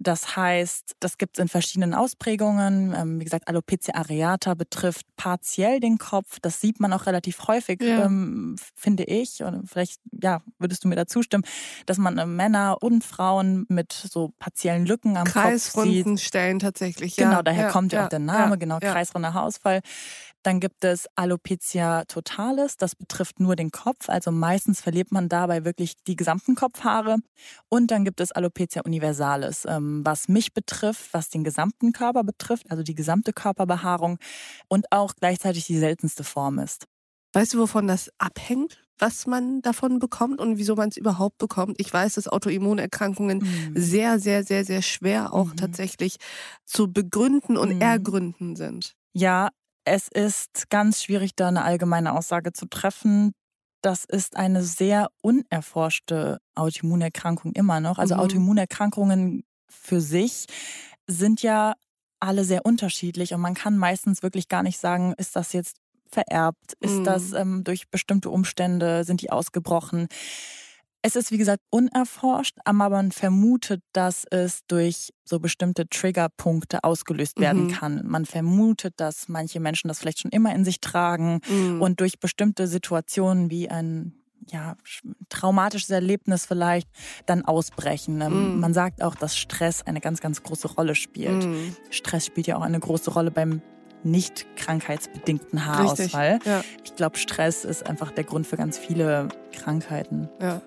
Das 0.01 0.35
heißt, 0.35 0.97
das 0.99 1.17
gibt 1.17 1.39
es 1.39 1.43
in 1.43 1.49
verschiedenen 1.49 1.95
Ausprägungen. 1.95 2.95
Ähm, 2.97 3.21
wie 3.21 3.25
gesagt, 3.25 3.47
Alopecia 3.47 3.95
areata 3.95 4.55
betrifft 4.55 5.07
partiell 5.17 5.79
den 5.79 5.99
Kopf. 5.99 6.41
Das 6.41 6.61
sieht 6.61 6.81
man 6.81 6.93
auch 6.93 7.07
relativ 7.07 7.47
häufig, 7.47 7.83
ja. 7.83 8.07
ähm, 8.07 8.57
finde 8.75 9.05
ich. 9.05 9.43
Und 9.43 9.69
vielleicht, 9.69 10.01
ja, 10.11 10.43
würdest 10.59 10.83
du 10.83 10.89
mir 10.89 10.97
da 10.97 11.07
zustimmen, 11.07 11.45
dass 11.87 11.99
man 11.99 12.19
äh, 12.19 12.27
Männer 12.27 12.79
und 12.81 13.05
Frauen 13.05 13.67
mit 13.69 13.93
so 13.93 14.33
partiellen 14.39 14.87
Lücken 14.87 15.19
am 15.19 15.25
Kopf 15.25 15.35
sieht. 15.35 15.43
Kreisrunden 15.43 16.19
Stellen 16.19 16.59
tatsächlich, 16.59 17.17
ja. 17.17 17.29
Genau, 17.29 17.43
daher 17.43 17.67
ja, 17.67 17.71
kommt 17.71 17.93
ja, 17.93 18.07
auch 18.07 18.09
der 18.09 18.19
Name, 18.19 18.59
genau, 18.59 18.79
kreisrunder 18.81 19.35
Haarausfall. 19.35 19.83
Dann 20.43 20.61
gibt 20.61 20.85
es 20.85 21.07
Alopecia 21.17 22.05
totalis, 22.05 22.77
das 22.77 22.97
betrifft 22.97 23.41
nur 23.41 23.57
den 23.57 23.71
Kopf, 23.71 24.09
also 24.09 24.31
meistens 24.31 24.81
verliert 24.81 25.13
man 25.13 25.29
dabei 25.29 25.65
wirklich 25.65 25.95
die 26.07 26.17
gesamten 26.17 26.55
Kopfhaare. 26.55 27.19
Und 27.69 27.91
dann 27.91 28.05
gibt 28.05 28.21
es 28.21 28.33
Alopecia 28.33 28.83
universalis, 28.83 29.67
ähm, 29.67 30.01
was 30.05 30.29
mich 30.29 30.55
betrifft, 30.55 31.13
was 31.13 31.29
den 31.29 31.45
gesamten 31.45 31.93
Körper 31.93 32.25
betrifft, 32.25 32.71
also 32.71 32.83
die 32.83 32.95
gesamte 32.95 33.33
Körperbehaarung 33.33 34.19
und 34.69 34.91
auch 34.91 35.15
gleichzeitig 35.15 35.67
die 35.67 35.79
seltenste 35.79 36.25
Form 36.25 36.59
ist. 36.59 36.87
Weißt 37.33 37.55
du, 37.55 37.59
wovon 37.59 37.87
das 37.87 38.11
abhängt? 38.19 38.83
was 39.01 39.27
man 39.27 39.63
davon 39.63 39.99
bekommt 39.99 40.41
und 40.41 40.59
wieso 40.59 40.77
man 40.77 40.91
es 40.91 40.97
überhaupt 40.97 41.39
bekommt. 41.39 41.81
Ich 41.81 41.93
weiß, 41.93 42.15
dass 42.15 42.29
Autoimmunerkrankungen 42.29 43.39
mhm. 43.39 43.73
sehr, 43.75 44.19
sehr, 44.19 44.45
sehr, 44.45 44.65
sehr 44.65 44.83
schwer 44.83 45.33
auch 45.33 45.53
mhm. 45.53 45.57
tatsächlich 45.57 46.17
zu 46.65 46.93
begründen 46.93 47.57
und 47.57 47.77
mhm. 47.77 47.81
ergründen 47.81 48.57
sind. 48.57 48.95
Ja, 49.13 49.51
es 49.85 50.09
ist 50.09 50.71
ganz 50.71 51.03
schwierig, 51.03 51.33
da 51.35 51.49
eine 51.49 51.65
allgemeine 51.65 52.15
Aussage 52.15 52.53
zu 52.53 52.67
treffen. 52.67 53.33
Das 53.83 54.05
ist 54.05 54.37
eine 54.37 54.63
sehr 54.63 55.09
unerforschte 55.23 56.39
Autoimmunerkrankung 56.55 57.53
immer 57.53 57.81
noch. 57.81 57.99
Also 57.99 58.15
mhm. 58.15 58.21
Autoimmunerkrankungen 58.21 59.43
für 59.69 60.01
sich 60.01 60.47
sind 61.07 61.43
ja 61.43 61.75
alle 62.21 62.45
sehr 62.45 62.67
unterschiedlich 62.67 63.33
und 63.33 63.41
man 63.41 63.55
kann 63.55 63.79
meistens 63.79 64.23
wirklich 64.23 64.49
gar 64.49 64.63
nicht 64.63 64.79
sagen, 64.79 65.15
ist 65.17 65.37
das 65.37 65.53
jetzt 65.55 65.77
vererbt, 66.11 66.75
ist 66.81 66.99
mhm. 66.99 67.05
das 67.05 67.33
ähm, 67.33 67.65
durch 67.65 67.89
bestimmte 67.89 68.31
Umstände, 68.31 69.05
sind 69.05 69.23
die 69.23 69.31
ausgebrochen. 69.31 70.09
Es 71.03 71.17
ist, 71.17 71.31
wie 71.31 71.39
gesagt, 71.39 71.63
unerforscht, 71.71 72.59
aber 72.65 72.91
man 72.91 73.11
vermutet, 73.11 73.83
dass 73.93 74.27
es 74.31 74.61
durch 74.67 75.13
so 75.25 75.41
bestimmte 75.41 75.89
Triggerpunkte 75.89 76.85
ausgelöst 76.85 77.41
werden 77.41 77.65
mhm. 77.65 77.71
kann. 77.71 78.07
Man 78.07 78.27
vermutet, 78.27 78.95
dass 78.99 79.29
manche 79.29 79.61
Menschen 79.61 79.89
das 79.89 79.99
vielleicht 79.99 80.21
schon 80.21 80.31
immer 80.31 80.55
in 80.55 80.65
sich 80.65 80.81
tragen 80.81 81.41
mhm. 81.49 81.81
und 81.81 82.01
durch 82.01 82.21
bestimmte 82.21 82.67
Situationen 82.67 83.51
wie 83.51 83.71
ein 83.71 84.15
ja, 84.47 84.77
traumatisches 85.29 85.91
Erlebnis 85.91 86.47
vielleicht 86.47 86.89
dann 87.27 87.45
ausbrechen. 87.45 88.21
Ähm, 88.21 88.57
mm. 88.57 88.61
Man 88.61 88.75
sagt 88.75 89.03
auch, 89.03 89.15
dass 89.15 89.37
Stress 89.37 89.83
eine 89.83 90.01
ganz, 90.01 90.21
ganz 90.21 90.43
große 90.43 90.69
Rolle 90.75 90.95
spielt. 90.95 91.45
Mm. 91.45 91.77
Stress 91.91 92.27
spielt 92.27 92.47
ja 92.47 92.57
auch 92.57 92.63
eine 92.63 92.81
große 92.81 93.11
Rolle 93.13 93.31
beim 93.31 93.61
nicht 94.03 94.47
krankheitsbedingten 94.57 95.67
Haarausfall. 95.67 96.39
Ja. 96.45 96.63
Ich 96.85 96.97
glaube, 96.97 97.19
Stress 97.19 97.65
ist 97.65 97.87
einfach 97.87 98.11
der 98.13 98.25
Grund 98.25 98.47
für 98.47 98.57
ganz 98.57 98.79
viele 98.79 99.29
Krankheiten. 99.53 100.29
Ja. 100.41 100.63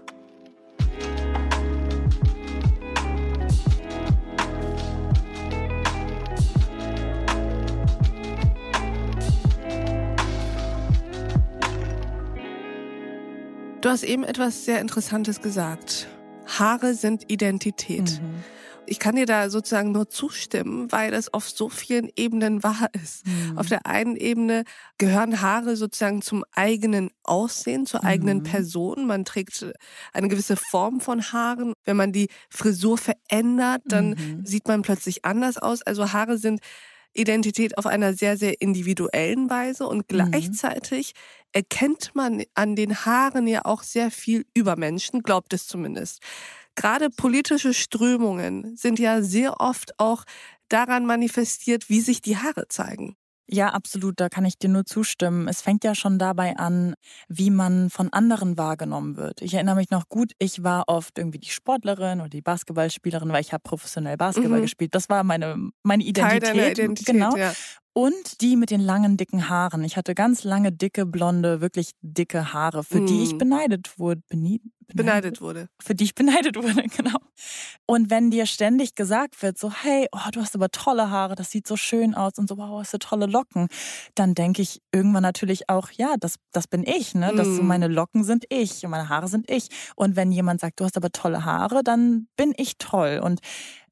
Du 13.83 13.89
hast 13.89 14.03
eben 14.03 14.23
etwas 14.23 14.63
sehr 14.63 14.79
Interessantes 14.79 15.41
gesagt. 15.41 16.07
Haare 16.57 16.93
sind 16.93 17.29
Identität. 17.29 18.21
Mhm. 18.21 18.41
Ich 18.85 18.97
kann 18.97 19.17
dir 19.17 19.25
da 19.25 19.49
sozusagen 19.49 19.91
nur 19.91 20.09
zustimmen, 20.09 20.89
weil 20.89 21.11
das 21.11 21.33
auf 21.33 21.49
so 21.49 21.67
vielen 21.67 22.09
Ebenen 22.15 22.63
wahr 22.63 22.87
ist. 22.93 23.27
Mhm. 23.27 23.57
Auf 23.57 23.67
der 23.67 23.85
einen 23.85 24.15
Ebene 24.15 24.63
gehören 24.97 25.41
Haare 25.41 25.75
sozusagen 25.75 26.21
zum 26.21 26.45
eigenen 26.53 27.09
Aussehen, 27.23 27.85
zur 27.85 28.05
eigenen 28.05 28.37
mhm. 28.37 28.43
Person. 28.43 29.05
Man 29.05 29.25
trägt 29.25 29.65
eine 30.13 30.29
gewisse 30.29 30.55
Form 30.55 31.01
von 31.01 31.21
Haaren. 31.21 31.73
Wenn 31.83 31.97
man 31.97 32.13
die 32.13 32.29
Frisur 32.49 32.97
verändert, 32.97 33.81
dann 33.83 34.11
mhm. 34.11 34.45
sieht 34.45 34.65
man 34.65 34.81
plötzlich 34.81 35.25
anders 35.25 35.57
aus. 35.57 35.81
Also 35.81 36.13
Haare 36.13 36.37
sind 36.37 36.61
Identität 37.13 37.77
auf 37.77 37.85
einer 37.85 38.13
sehr, 38.13 38.37
sehr 38.37 38.61
individuellen 38.61 39.49
Weise 39.49 39.87
und 39.87 39.99
mhm. 39.99 40.05
gleichzeitig 40.07 41.13
erkennt 41.51 42.15
man 42.15 42.43
an 42.55 42.75
den 42.75 43.05
Haaren 43.05 43.47
ja 43.47 43.65
auch 43.65 43.83
sehr 43.83 44.11
viel 44.11 44.45
über 44.53 44.75
Menschen, 44.75 45.21
glaubt 45.21 45.53
es 45.53 45.67
zumindest. 45.67 46.21
Gerade 46.75 47.09
politische 47.09 47.73
Strömungen 47.73 48.75
sind 48.75 48.97
ja 48.97 49.21
sehr 49.21 49.61
oft 49.61 49.99
auch 49.99 50.23
daran 50.69 51.05
manifestiert, 51.05 51.89
wie 51.89 52.01
sich 52.01 52.21
die 52.21 52.37
Haare 52.37 52.67
zeigen. 52.67 53.15
Ja, 53.49 53.69
absolut, 53.69 54.19
da 54.19 54.29
kann 54.29 54.45
ich 54.45 54.57
dir 54.57 54.69
nur 54.69 54.85
zustimmen. 54.85 55.47
Es 55.47 55.61
fängt 55.61 55.83
ja 55.83 55.95
schon 55.95 56.17
dabei 56.17 56.55
an, 56.55 56.95
wie 57.27 57.49
man 57.49 57.89
von 57.89 58.11
anderen 58.13 58.57
wahrgenommen 58.57 59.17
wird. 59.17 59.41
Ich 59.41 59.53
erinnere 59.53 59.75
mich 59.75 59.89
noch 59.89 60.07
gut, 60.07 60.31
ich 60.39 60.63
war 60.63 60.85
oft 60.87 61.17
irgendwie 61.17 61.39
die 61.39 61.49
Sportlerin 61.49 62.21
oder 62.21 62.29
die 62.29 62.41
Basketballspielerin, 62.41 63.29
weil 63.33 63.41
ich 63.41 63.51
habe 63.51 63.61
professionell 63.61 64.15
Basketball 64.15 64.59
mhm. 64.59 64.63
gespielt. 64.63 64.95
Das 64.95 65.09
war 65.09 65.23
meine, 65.23 65.71
meine 65.83 66.03
Identität. 66.03 66.43
Teil 66.43 66.53
deiner 66.53 66.71
Identität 66.71 67.13
genau. 67.13 67.35
Ja. 67.35 67.53
Und 67.93 68.41
die 68.41 68.55
mit 68.55 68.71
den 68.71 68.81
langen, 68.81 69.17
dicken 69.17 69.49
Haaren. 69.49 69.83
Ich 69.83 69.97
hatte 69.97 70.15
ganz 70.15 70.43
lange, 70.43 70.71
dicke, 70.71 71.05
blonde, 71.05 71.61
wirklich 71.61 71.91
dicke 72.01 72.51
Haare, 72.51 72.83
für 72.83 73.01
mm. 73.01 73.05
die 73.05 73.23
ich 73.23 73.33
mhm. 73.33 73.37
beneidet 73.37 73.99
wurde. 73.99 74.21
Beneidet? 74.29 74.73
beneidet 74.87 75.41
wurde. 75.41 75.69
Für 75.81 75.95
die 75.95 76.03
ich 76.03 76.15
beneidet 76.15 76.55
wurde, 76.55 76.83
genau. 76.97 77.17
Und 77.85 78.09
wenn 78.09 78.31
dir 78.31 78.45
ständig 78.45 78.95
gesagt 78.95 79.41
wird, 79.41 79.57
so, 79.57 79.71
hey, 79.71 80.07
oh, 80.11 80.29
du 80.31 80.41
hast 80.41 80.55
aber 80.55 80.69
tolle 80.69 81.09
Haare, 81.09 81.35
das 81.35 81.51
sieht 81.51 81.67
so 81.67 81.75
schön 81.75 82.15
aus 82.15 82.33
und 82.37 82.47
so, 82.47 82.57
wow, 82.57 82.79
hast 82.79 82.93
du 82.93 82.97
tolle 82.97 83.25
Locken, 83.25 83.67
dann 84.15 84.35
denke 84.35 84.61
ich 84.61 84.81
irgendwann 84.91 85.23
natürlich 85.23 85.69
auch, 85.69 85.89
ja, 85.91 86.15
das, 86.19 86.35
das 86.51 86.67
bin 86.67 86.83
ich, 86.85 87.15
ne? 87.15 87.33
Das, 87.35 87.47
mm. 87.47 87.65
Meine 87.65 87.87
Locken 87.87 88.23
sind 88.23 88.45
ich 88.49 88.83
und 88.83 88.91
meine 88.91 89.09
Haare 89.09 89.27
sind 89.27 89.49
ich. 89.49 89.67
Und 89.95 90.15
wenn 90.15 90.31
jemand 90.31 90.61
sagt, 90.61 90.79
du 90.79 90.85
hast 90.85 90.97
aber 90.97 91.11
tolle 91.11 91.45
Haare, 91.45 91.83
dann 91.83 92.27
bin 92.35 92.53
ich 92.57 92.77
toll. 92.77 93.21
Und 93.23 93.39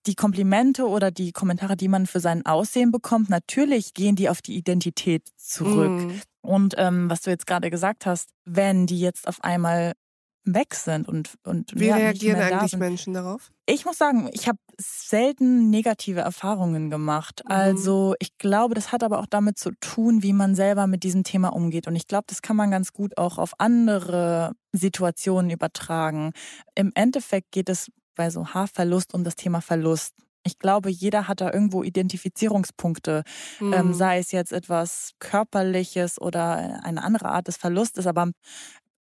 die 0.06 0.16
Komplimente 0.16 0.88
oder 0.88 1.12
die 1.12 1.32
Kommentare, 1.32 1.78
die 1.78 1.88
man 1.88 2.08
für 2.08 2.20
sein 2.20 2.46
Aussehen 2.46 2.92
bekommt, 2.92 3.30
natürlich 3.30 3.94
gehen 3.94 4.16
die 4.16 4.30
auf 4.30 4.42
die 4.42 4.56
Identität 4.56 5.28
zurück. 5.38 5.92
Mm. 5.92 6.22
Und 6.42 6.76
ähm, 6.78 7.10
was 7.10 7.22
du 7.22 7.30
jetzt 7.30 7.46
gerade 7.46 7.70
gesagt 7.70 8.06
hast, 8.06 8.30
wenn 8.46 8.88
die 8.88 9.00
jetzt 9.00 9.28
auf 9.28 9.44
einmal 9.44 9.94
weg 10.44 10.74
sind 10.74 11.08
und 11.08 11.36
und 11.44 11.72
wie 11.76 11.88
ja, 11.88 11.96
reagieren 11.96 12.42
eigentlich 12.42 12.76
Menschen 12.78 13.14
darauf? 13.14 13.52
Ich 13.68 13.86
muss 13.86 13.98
sagen, 13.98 14.30
ich 14.34 14.48
habe 14.48 14.58
selten 14.80 15.70
negative 15.70 16.22
Erfahrungen 16.22 16.90
gemacht. 16.90 17.44
Mhm. 17.46 17.52
Also 17.52 18.16
ich 18.20 18.38
glaube, 18.38 18.74
das 18.74 18.92
hat 18.92 19.04
aber 19.04 19.20
auch 19.20 19.28
damit 19.28 19.60
zu 19.60 19.72
tun, 19.80 20.24
wie 20.24 20.34
man 20.34 20.56
selber 20.56 20.88
mit 20.88 21.04
diesem 21.04 21.24
Thema 21.24 21.50
umgeht. 21.50 21.88
Und 21.88 21.96
ich 21.96 22.08
glaube, 22.08 22.26
das 22.28 22.42
kann 22.42 22.56
man 22.56 22.72
ganz 22.72 22.92
gut 22.92 23.18
auch 23.18 23.38
auf 23.38 23.54
andere 23.60 24.54
Situationen 24.74 25.52
übertragen. 25.52 26.32
Im 26.76 26.92
Endeffekt 26.96 27.52
geht 27.52 27.70
es 27.70 27.92
bei 28.16 28.30
so 28.30 28.48
Haarverlust 28.48 29.14
um 29.14 29.24
das 29.24 29.36
Thema 29.36 29.62
Verlust. 29.62 30.14
Ich 30.44 30.58
glaube, 30.58 30.90
jeder 30.90 31.28
hat 31.28 31.42
da 31.42 31.54
irgendwo 31.54 31.84
Identifizierungspunkte, 31.84 33.24
mhm. 33.60 33.74
ähm, 33.74 33.94
sei 33.94 34.18
es 34.18 34.32
jetzt 34.32 34.52
etwas 34.52 35.12
Körperliches 35.20 36.20
oder 36.20 36.84
eine 36.84 37.04
andere 37.04 37.30
Art 37.30 37.48
des 37.48 37.58
Verlustes. 37.58 38.08
Aber 38.08 38.32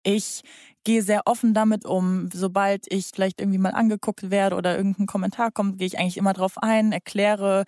ich 0.03 0.43
gehe 0.85 1.03
sehr 1.03 1.23
offen 1.27 1.55
damit 1.55 1.85
um. 1.85 2.29
Sobald 2.33 2.87
ich 2.93 3.11
vielleicht 3.15 3.41
irgendwie 3.41 3.59
mal 3.59 3.71
angeguckt 3.71 4.31
werde 4.31 4.57
oder 4.57 4.77
irgendein 4.77 5.07
Kommentar 5.07 5.51
kommt, 5.51 5.79
gehe 5.79 5.87
ich 5.87 5.99
eigentlich 5.99 6.17
immer 6.17 6.33
drauf 6.33 6.59
ein, 6.59 6.93
erkläre, 6.93 7.65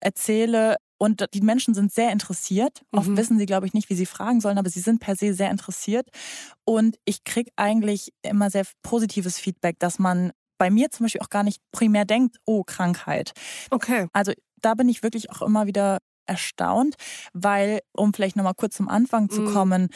erzähle. 0.00 0.76
Und 0.98 1.24
die 1.32 1.40
Menschen 1.40 1.72
sind 1.72 1.92
sehr 1.92 2.12
interessiert. 2.12 2.82
Mhm. 2.92 2.98
Oft 2.98 3.16
wissen 3.16 3.38
sie, 3.38 3.46
glaube 3.46 3.66
ich, 3.66 3.72
nicht, 3.72 3.88
wie 3.88 3.94
sie 3.94 4.06
fragen 4.06 4.40
sollen, 4.40 4.58
aber 4.58 4.68
sie 4.68 4.80
sind 4.80 5.00
per 5.00 5.16
se 5.16 5.32
sehr 5.32 5.50
interessiert. 5.50 6.08
Und 6.64 6.98
ich 7.06 7.24
kriege 7.24 7.50
eigentlich 7.56 8.12
immer 8.22 8.50
sehr 8.50 8.66
positives 8.82 9.38
Feedback, 9.38 9.78
dass 9.78 9.98
man 9.98 10.32
bei 10.60 10.70
mir 10.70 10.90
zum 10.90 11.04
Beispiel 11.04 11.22
auch 11.22 11.30
gar 11.30 11.42
nicht 11.42 11.62
primär 11.72 12.04
denkt, 12.04 12.36
oh, 12.44 12.64
Krankheit. 12.64 13.32
Okay. 13.70 14.08
Also 14.12 14.32
da 14.60 14.74
bin 14.74 14.90
ich 14.90 15.02
wirklich 15.02 15.30
auch 15.30 15.40
immer 15.40 15.66
wieder 15.66 16.00
erstaunt, 16.26 16.96
weil, 17.32 17.80
um 17.92 18.12
vielleicht 18.12 18.36
nochmal 18.36 18.54
kurz 18.54 18.76
zum 18.76 18.86
Anfang 18.86 19.30
zu 19.30 19.40
mm. 19.40 19.52
kommen, 19.54 19.88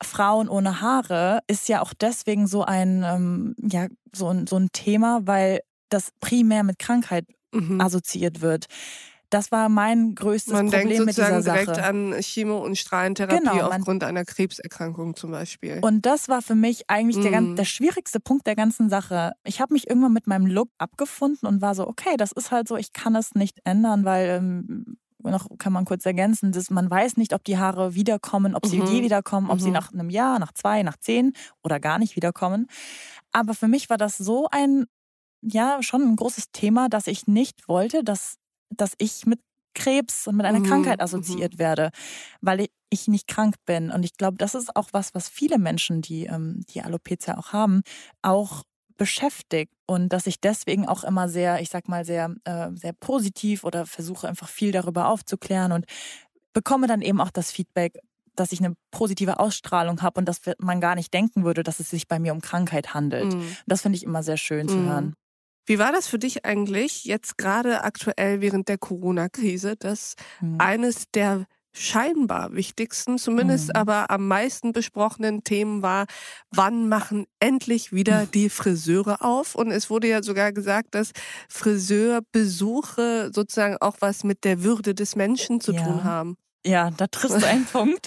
Frauen 0.00 0.48
ohne 0.48 0.80
Haare 0.80 1.40
ist 1.48 1.68
ja 1.68 1.82
auch 1.82 1.92
deswegen 1.94 2.46
so 2.46 2.62
ein, 2.64 3.02
ähm, 3.04 3.56
ja, 3.60 3.88
so 4.14 4.28
ein, 4.28 4.46
so 4.46 4.56
ein 4.56 4.68
Thema, 4.70 5.22
weil 5.24 5.62
das 5.88 6.12
primär 6.20 6.62
mit 6.62 6.78
Krankheit 6.78 7.26
mhm. 7.52 7.80
assoziiert 7.80 8.40
wird. 8.40 8.66
Das 9.34 9.50
war 9.50 9.68
mein 9.68 10.14
größtes 10.14 10.52
man 10.52 10.66
Problem 10.66 10.90
denkt 10.90 11.06
mit 11.06 11.16
dieser 11.16 11.42
Sache. 11.42 11.64
direkt 11.64 11.80
an 11.80 12.12
Chemo- 12.20 12.64
und 12.64 12.78
Strahlentherapie 12.78 13.40
genau, 13.40 13.66
aufgrund 13.66 14.04
einer 14.04 14.24
Krebserkrankung 14.24 15.16
zum 15.16 15.32
Beispiel. 15.32 15.80
Und 15.82 16.06
das 16.06 16.28
war 16.28 16.40
für 16.40 16.54
mich 16.54 16.88
eigentlich 16.88 17.16
mm. 17.16 17.22
der, 17.22 17.40
mhm. 17.40 17.56
der 17.56 17.64
schwierigste 17.64 18.20
Punkt 18.20 18.46
der 18.46 18.54
ganzen 18.54 18.88
Sache. 18.88 19.32
Ich 19.42 19.60
habe 19.60 19.72
mich 19.72 19.90
irgendwann 19.90 20.12
mit 20.12 20.28
meinem 20.28 20.46
Look 20.46 20.68
abgefunden 20.78 21.48
und 21.48 21.60
war 21.60 21.74
so, 21.74 21.88
okay, 21.88 22.16
das 22.16 22.30
ist 22.30 22.52
halt 22.52 22.68
so, 22.68 22.76
ich 22.76 22.92
kann 22.92 23.16
es 23.16 23.34
nicht 23.34 23.58
ändern, 23.64 24.04
weil 24.04 24.38
ähm, 24.38 24.98
noch 25.18 25.48
kann 25.58 25.72
man 25.72 25.84
kurz 25.84 26.06
ergänzen, 26.06 26.52
dass 26.52 26.70
man 26.70 26.88
weiß 26.88 27.16
nicht, 27.16 27.32
ob 27.32 27.42
die 27.42 27.58
Haare 27.58 27.96
wiederkommen, 27.96 28.54
ob 28.54 28.66
sie 28.66 28.78
mhm. 28.78 28.86
je 28.86 29.02
wiederkommen, 29.02 29.50
ob 29.50 29.58
mhm. 29.58 29.62
sie 29.62 29.70
nach 29.72 29.92
einem 29.92 30.10
Jahr, 30.10 30.38
nach 30.38 30.52
zwei, 30.52 30.84
nach 30.84 30.96
zehn 30.96 31.32
oder 31.64 31.80
gar 31.80 31.98
nicht 31.98 32.14
wiederkommen. 32.14 32.68
Aber 33.32 33.54
für 33.54 33.66
mich 33.66 33.90
war 33.90 33.98
das 33.98 34.16
so 34.16 34.46
ein, 34.52 34.84
ja, 35.42 35.82
schon 35.82 36.02
ein 36.02 36.14
großes 36.14 36.52
Thema, 36.52 36.88
dass 36.88 37.08
ich 37.08 37.26
nicht 37.26 37.66
wollte, 37.66 38.04
dass 38.04 38.36
dass 38.80 38.92
ich 38.98 39.26
mit 39.26 39.40
Krebs 39.74 40.26
und 40.26 40.36
mit 40.36 40.46
einer 40.46 40.60
mhm. 40.60 40.66
Krankheit 40.66 41.00
assoziiert 41.00 41.54
mhm. 41.54 41.58
werde, 41.58 41.90
weil 42.40 42.66
ich 42.90 43.08
nicht 43.08 43.26
krank 43.26 43.56
bin. 43.66 43.90
Und 43.90 44.04
ich 44.04 44.16
glaube, 44.16 44.38
das 44.38 44.54
ist 44.54 44.76
auch 44.76 44.88
was, 44.92 45.14
was 45.14 45.28
viele 45.28 45.58
Menschen, 45.58 46.00
die 46.00 46.26
ähm, 46.26 46.64
die 46.70 46.82
Alopecia 46.82 47.36
auch 47.36 47.52
haben, 47.52 47.82
auch 48.22 48.62
beschäftigt 48.96 49.72
und 49.86 50.10
dass 50.10 50.28
ich 50.28 50.40
deswegen 50.40 50.86
auch 50.86 51.02
immer 51.02 51.28
sehr, 51.28 51.60
ich 51.60 51.68
sag 51.68 51.88
mal, 51.88 52.04
sehr, 52.04 52.32
äh, 52.44 52.70
sehr 52.74 52.92
positiv 52.92 53.64
oder 53.64 53.86
versuche 53.86 54.28
einfach 54.28 54.48
viel 54.48 54.70
darüber 54.70 55.08
aufzuklären 55.08 55.72
und 55.72 55.84
bekomme 56.52 56.86
dann 56.86 57.02
eben 57.02 57.20
auch 57.20 57.30
das 57.30 57.50
Feedback, 57.50 57.98
dass 58.36 58.52
ich 58.52 58.60
eine 58.60 58.74
positive 58.90 59.38
Ausstrahlung 59.38 60.02
habe 60.02 60.20
und 60.20 60.28
dass 60.28 60.40
man 60.58 60.80
gar 60.80 60.94
nicht 60.94 61.12
denken 61.12 61.44
würde, 61.44 61.62
dass 61.62 61.80
es 61.80 61.90
sich 61.90 62.08
bei 62.08 62.18
mir 62.18 62.32
um 62.32 62.40
Krankheit 62.40 62.94
handelt. 62.94 63.34
Mhm. 63.34 63.56
Das 63.66 63.82
finde 63.82 63.96
ich 63.96 64.04
immer 64.04 64.22
sehr 64.22 64.36
schön 64.36 64.68
zu 64.68 64.76
mhm. 64.76 64.88
hören. 64.88 65.14
Wie 65.66 65.78
war 65.78 65.92
das 65.92 66.06
für 66.06 66.18
dich 66.18 66.44
eigentlich 66.44 67.04
jetzt 67.04 67.38
gerade 67.38 67.84
aktuell 67.84 68.40
während 68.40 68.68
der 68.68 68.78
Corona-Krise, 68.78 69.76
dass 69.76 70.14
mhm. 70.40 70.60
eines 70.60 71.10
der 71.12 71.46
scheinbar 71.74 72.54
wichtigsten, 72.54 73.18
zumindest 73.18 73.68
mhm. 73.68 73.74
aber 73.74 74.10
am 74.10 74.28
meisten 74.28 74.72
besprochenen 74.72 75.42
Themen 75.42 75.82
war, 75.82 76.06
wann 76.50 76.88
machen 76.88 77.26
endlich 77.40 77.92
wieder 77.92 78.26
die 78.26 78.48
Friseure 78.48 79.22
auf? 79.22 79.54
Und 79.54 79.72
es 79.72 79.90
wurde 79.90 80.08
ja 80.08 80.22
sogar 80.22 80.52
gesagt, 80.52 80.94
dass 80.94 81.10
Friseurbesuche 81.48 83.30
sozusagen 83.34 83.76
auch 83.80 83.96
was 84.00 84.22
mit 84.22 84.44
der 84.44 84.62
Würde 84.62 84.94
des 84.94 85.16
Menschen 85.16 85.60
zu 85.60 85.72
ja. 85.72 85.82
tun 85.82 86.04
haben. 86.04 86.36
Ja, 86.64 86.90
da 86.90 87.08
triffst 87.08 87.42
du 87.42 87.46
einen 87.46 87.64
Punkt. 87.72 88.06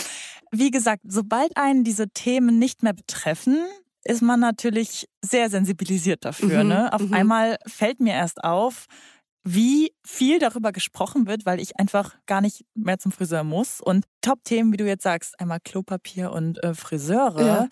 Wie 0.50 0.70
gesagt, 0.70 1.02
sobald 1.04 1.56
einen 1.56 1.84
diese 1.84 2.08
Themen 2.08 2.58
nicht 2.58 2.82
mehr 2.82 2.94
betreffen, 2.94 3.58
ist 4.08 4.22
man 4.22 4.40
natürlich 4.40 5.06
sehr 5.22 5.50
sensibilisiert 5.50 6.24
dafür. 6.24 6.62
Mhm, 6.62 6.68
ne? 6.68 6.92
Auf 6.92 7.02
mhm. 7.02 7.14
einmal 7.14 7.56
fällt 7.66 8.00
mir 8.00 8.14
erst 8.14 8.42
auf, 8.42 8.86
wie 9.44 9.92
viel 10.04 10.38
darüber 10.38 10.72
gesprochen 10.72 11.26
wird, 11.26 11.44
weil 11.46 11.60
ich 11.60 11.78
einfach 11.78 12.16
gar 12.26 12.40
nicht 12.40 12.64
mehr 12.74 12.98
zum 12.98 13.12
Friseur 13.12 13.44
muss. 13.44 13.80
Und 13.80 14.06
Top-Themen, 14.22 14.72
wie 14.72 14.78
du 14.78 14.86
jetzt 14.86 15.02
sagst, 15.02 15.38
einmal 15.38 15.60
Klopapier 15.62 16.32
und 16.32 16.62
äh, 16.62 16.74
Friseure. 16.74 17.46
Ja. 17.46 17.68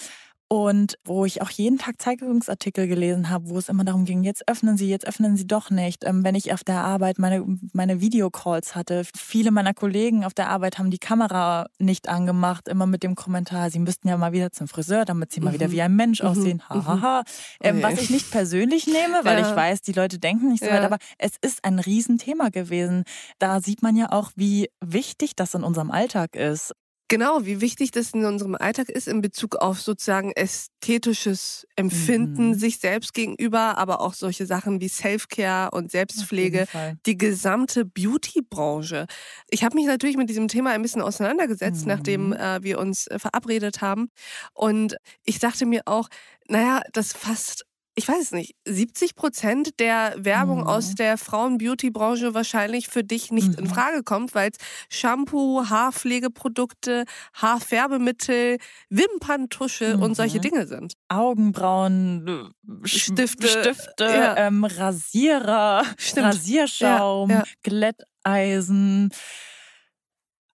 Und 0.48 0.96
wo 1.04 1.24
ich 1.24 1.42
auch 1.42 1.50
jeden 1.50 1.78
Tag 1.78 2.00
Zeitungsartikel 2.00 2.86
gelesen 2.86 3.30
habe, 3.30 3.48
wo 3.48 3.58
es 3.58 3.68
immer 3.68 3.84
darum 3.84 4.04
ging, 4.04 4.22
jetzt 4.22 4.48
öffnen 4.48 4.76
Sie, 4.76 4.88
jetzt 4.88 5.06
öffnen 5.06 5.36
Sie 5.36 5.46
doch 5.46 5.70
nicht. 5.70 6.04
Ähm, 6.04 6.22
wenn 6.22 6.36
ich 6.36 6.52
auf 6.52 6.62
der 6.62 6.84
Arbeit 6.84 7.18
meine, 7.18 7.44
meine 7.72 8.00
Videocalls 8.00 8.76
hatte, 8.76 9.02
viele 9.16 9.50
meiner 9.50 9.74
Kollegen 9.74 10.24
auf 10.24 10.34
der 10.34 10.48
Arbeit 10.48 10.78
haben 10.78 10.90
die 10.90 10.98
Kamera 10.98 11.66
nicht 11.78 12.08
angemacht, 12.08 12.68
immer 12.68 12.86
mit 12.86 13.02
dem 13.02 13.16
Kommentar, 13.16 13.70
Sie 13.70 13.80
müssten 13.80 14.08
ja 14.08 14.16
mal 14.16 14.32
wieder 14.32 14.52
zum 14.52 14.68
Friseur, 14.68 15.04
damit 15.04 15.32
Sie 15.32 15.40
mal 15.40 15.52
wieder 15.52 15.66
mhm. 15.66 15.72
wie 15.72 15.82
ein 15.82 15.96
Mensch 15.96 16.22
mhm. 16.22 16.28
aussehen. 16.28 16.62
Hahaha. 16.68 17.20
Mhm. 17.20 17.24
Ähm, 17.60 17.82
was 17.82 18.00
ich 18.00 18.10
nicht 18.10 18.30
persönlich 18.30 18.86
nehme, 18.86 19.24
weil 19.24 19.40
ja. 19.40 19.50
ich 19.50 19.56
weiß, 19.56 19.82
die 19.82 19.92
Leute 19.92 20.20
denken 20.20 20.48
nicht 20.48 20.62
so 20.62 20.70
ja. 20.70 20.76
weit, 20.76 20.84
aber 20.84 20.98
es 21.18 21.32
ist 21.40 21.64
ein 21.64 21.80
Riesenthema 21.80 22.50
gewesen. 22.50 23.02
Da 23.40 23.60
sieht 23.60 23.82
man 23.82 23.96
ja 23.96 24.12
auch, 24.12 24.30
wie 24.36 24.70
wichtig 24.80 25.34
das 25.34 25.54
in 25.54 25.64
unserem 25.64 25.90
Alltag 25.90 26.36
ist. 26.36 26.72
Genau, 27.08 27.44
wie 27.44 27.60
wichtig 27.60 27.92
das 27.92 28.10
in 28.12 28.24
unserem 28.24 28.56
Alltag 28.56 28.88
ist 28.88 29.06
in 29.06 29.20
Bezug 29.20 29.54
auf 29.56 29.80
sozusagen 29.80 30.32
ästhetisches 30.32 31.64
Empfinden 31.76 32.48
mhm. 32.48 32.54
sich 32.54 32.78
selbst 32.78 33.14
gegenüber, 33.14 33.78
aber 33.78 34.00
auch 34.00 34.12
solche 34.12 34.44
Sachen 34.44 34.80
wie 34.80 34.88
Self-Care 34.88 35.70
und 35.70 35.92
Selbstpflege, 35.92 36.66
die 37.06 37.16
gesamte 37.16 37.84
Beauty-Branche. 37.84 39.06
Ich 39.48 39.62
habe 39.62 39.76
mich 39.76 39.86
natürlich 39.86 40.16
mit 40.16 40.28
diesem 40.28 40.48
Thema 40.48 40.70
ein 40.70 40.82
bisschen 40.82 41.02
auseinandergesetzt, 41.02 41.82
mhm. 41.82 41.88
nachdem 41.88 42.32
äh, 42.32 42.62
wir 42.62 42.80
uns 42.80 43.06
äh, 43.06 43.20
verabredet 43.20 43.80
haben. 43.82 44.08
Und 44.52 44.96
ich 45.22 45.38
dachte 45.38 45.64
mir 45.64 45.82
auch, 45.84 46.08
naja, 46.48 46.82
das 46.92 47.12
fasst 47.12 47.64
ich 47.98 48.06
weiß 48.06 48.24
es 48.24 48.32
nicht, 48.32 48.54
70 48.66 49.16
Prozent 49.16 49.80
der 49.80 50.14
Werbung 50.18 50.60
mhm. 50.60 50.66
aus 50.66 50.94
der 50.94 51.16
Frauen-Beauty-Branche 51.16 52.34
wahrscheinlich 52.34 52.88
für 52.88 53.02
dich 53.02 53.32
nicht 53.32 53.48
mhm. 53.48 53.64
in 53.64 53.66
Frage 53.66 54.02
kommt, 54.02 54.34
weil 54.34 54.50
es 54.50 54.58
Shampoo, 54.94 55.64
Haarpflegeprodukte, 55.68 57.04
Haarfärbemittel, 57.34 58.58
Wimperntusche 58.90 59.96
mhm. 59.96 60.02
und 60.02 60.14
solche. 60.14 60.36
Dinge 60.36 60.66
sind. 60.66 60.92
Augenbrauen, 61.08 62.52
äh, 62.84 62.86
Stifte, 62.86 63.48
Stifte 63.48 64.04
ja. 64.04 64.36
ähm, 64.36 64.64
Rasierer, 64.64 65.82
Stimmt. 65.96 66.26
Rasierschaum, 66.26 67.30
ja, 67.30 67.36
ja. 67.38 67.44
Glätteisen 67.62 69.10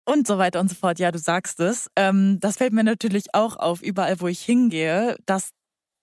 und 0.05 0.27
so 0.27 0.39
weiter 0.39 0.59
und 0.59 0.69
so 0.69 0.75
fort. 0.75 0.99
Ja, 0.99 1.13
du 1.13 1.19
sagst 1.19 1.61
es. 1.61 1.89
Ähm, 1.95 2.39
das 2.41 2.57
fällt 2.57 2.73
mir 2.73 2.83
natürlich 2.83 3.27
auch 3.35 3.57
auf, 3.57 3.83
überall 3.83 4.21
wo 4.21 4.27
ich 4.27 4.41
hingehe, 4.41 5.17
dass 5.27 5.51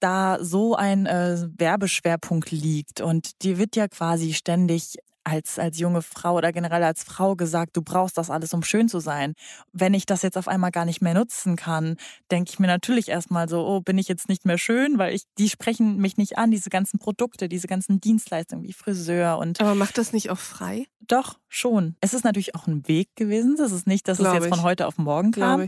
da 0.05 0.37
so 0.39 0.75
ein 0.75 1.07
äh, 1.07 1.47
Werbeschwerpunkt 1.57 2.51
liegt 2.51 3.01
und 3.01 3.41
dir 3.41 3.57
wird 3.57 3.75
ja 3.75 3.87
quasi 3.87 4.33
ständig 4.33 4.99
als, 5.23 5.57
als 5.57 5.79
junge 5.79 6.03
Frau 6.03 6.35
oder 6.35 6.51
generell 6.51 6.83
als 6.83 7.03
Frau 7.03 7.35
gesagt, 7.35 7.75
du 7.75 7.81
brauchst 7.81 8.15
das 8.19 8.29
alles, 8.29 8.53
um 8.53 8.61
schön 8.61 8.87
zu 8.87 8.99
sein. 8.99 9.33
Wenn 9.73 9.95
ich 9.95 10.05
das 10.05 10.21
jetzt 10.21 10.37
auf 10.37 10.47
einmal 10.47 10.69
gar 10.69 10.85
nicht 10.85 11.01
mehr 11.01 11.15
nutzen 11.15 11.55
kann, 11.55 11.97
denke 12.29 12.51
ich 12.51 12.59
mir 12.59 12.67
natürlich 12.67 13.09
erstmal 13.09 13.49
so, 13.49 13.65
oh, 13.65 13.81
bin 13.81 13.97
ich 13.97 14.07
jetzt 14.07 14.29
nicht 14.29 14.45
mehr 14.45 14.59
schön, 14.59 14.99
weil 14.99 15.15
ich, 15.15 15.23
die 15.39 15.49
sprechen 15.49 15.97
mich 15.97 16.17
nicht 16.17 16.37
an, 16.37 16.51
diese 16.51 16.69
ganzen 16.69 16.99
Produkte, 16.99 17.49
diese 17.49 17.65
ganzen 17.65 17.99
Dienstleistungen 17.99 18.63
wie 18.63 18.73
Friseur 18.73 19.39
und. 19.39 19.59
Aber 19.59 19.73
macht 19.73 19.97
das 19.97 20.13
nicht 20.13 20.29
auch 20.29 20.37
frei? 20.37 20.85
Doch, 20.99 21.39
schon. 21.49 21.95
Es 22.01 22.13
ist 22.13 22.23
natürlich 22.23 22.53
auch 22.53 22.67
ein 22.67 22.87
Weg 22.87 23.09
gewesen. 23.15 23.55
Das 23.57 23.71
ist 23.71 23.87
nicht, 23.87 24.07
dass 24.07 24.19
Glaub 24.19 24.27
es 24.27 24.33
jetzt 24.35 24.45
ich. 24.45 24.55
von 24.55 24.61
heute 24.61 24.85
auf 24.85 24.99
morgen 24.99 25.31
kam. 25.31 25.65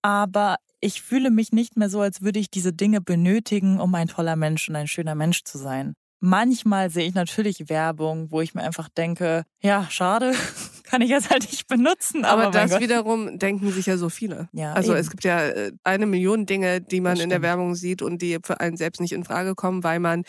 Aber 0.00 0.56
ich 0.84 1.00
fühle 1.00 1.30
mich 1.30 1.50
nicht 1.52 1.76
mehr 1.76 1.88
so, 1.88 2.00
als 2.00 2.20
würde 2.20 2.38
ich 2.38 2.50
diese 2.50 2.74
Dinge 2.74 3.00
benötigen, 3.00 3.80
um 3.80 3.94
ein 3.94 4.06
toller 4.06 4.36
Mensch 4.36 4.68
und 4.68 4.76
ein 4.76 4.86
schöner 4.86 5.14
Mensch 5.14 5.42
zu 5.44 5.56
sein. 5.56 5.94
Manchmal 6.20 6.90
sehe 6.90 7.06
ich 7.06 7.14
natürlich 7.14 7.68
Werbung, 7.68 8.30
wo 8.30 8.42
ich 8.42 8.54
mir 8.54 8.62
einfach 8.62 8.88
denke, 8.90 9.44
ja, 9.60 9.86
schade, 9.90 10.32
kann 10.84 11.00
ich 11.00 11.08
jetzt 11.08 11.30
halt 11.30 11.50
nicht 11.50 11.68
benutzen. 11.68 12.24
Aber, 12.24 12.44
aber 12.44 12.50
das 12.50 12.72
Gott. 12.72 12.80
wiederum 12.80 13.38
denken 13.38 13.72
sich 13.72 13.86
ja 13.86 13.96
so 13.96 14.10
viele. 14.10 14.48
Ja, 14.52 14.74
also 14.74 14.92
eben. 14.92 15.00
es 15.00 15.10
gibt 15.10 15.24
ja 15.24 15.40
äh, 15.48 15.72
eine 15.84 16.06
Million 16.06 16.44
Dinge, 16.44 16.82
die 16.82 17.00
man 17.00 17.18
in 17.18 17.30
der 17.30 17.40
Werbung 17.40 17.74
sieht 17.74 18.02
und 18.02 18.20
die 18.20 18.38
für 18.42 18.60
einen 18.60 18.76
selbst 18.76 19.00
nicht 19.00 19.12
in 19.12 19.24
Frage 19.24 19.54
kommen, 19.54 19.84
weil 19.84 20.00
man 20.00 20.24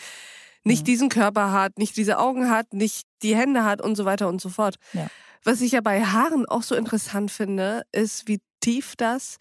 nicht 0.64 0.82
mhm. 0.82 0.86
diesen 0.86 1.08
Körper 1.10 1.52
hat, 1.52 1.78
nicht 1.78 1.96
diese 1.98 2.18
Augen 2.18 2.50
hat, 2.50 2.72
nicht 2.72 3.06
die 3.22 3.36
Hände 3.36 3.64
hat 3.64 3.82
und 3.82 3.94
so 3.94 4.06
weiter 4.06 4.28
und 4.28 4.40
so 4.40 4.48
fort. 4.48 4.76
Ja. 4.94 5.06
Was 5.44 5.60
ich 5.60 5.72
ja 5.72 5.80
bei 5.82 6.02
Haaren 6.02 6.46
auch 6.46 6.62
so 6.62 6.74
interessant 6.74 7.30
finde, 7.30 7.82
ist, 7.92 8.26
wie 8.26 8.40
tief 8.60 8.96
das 8.96 9.36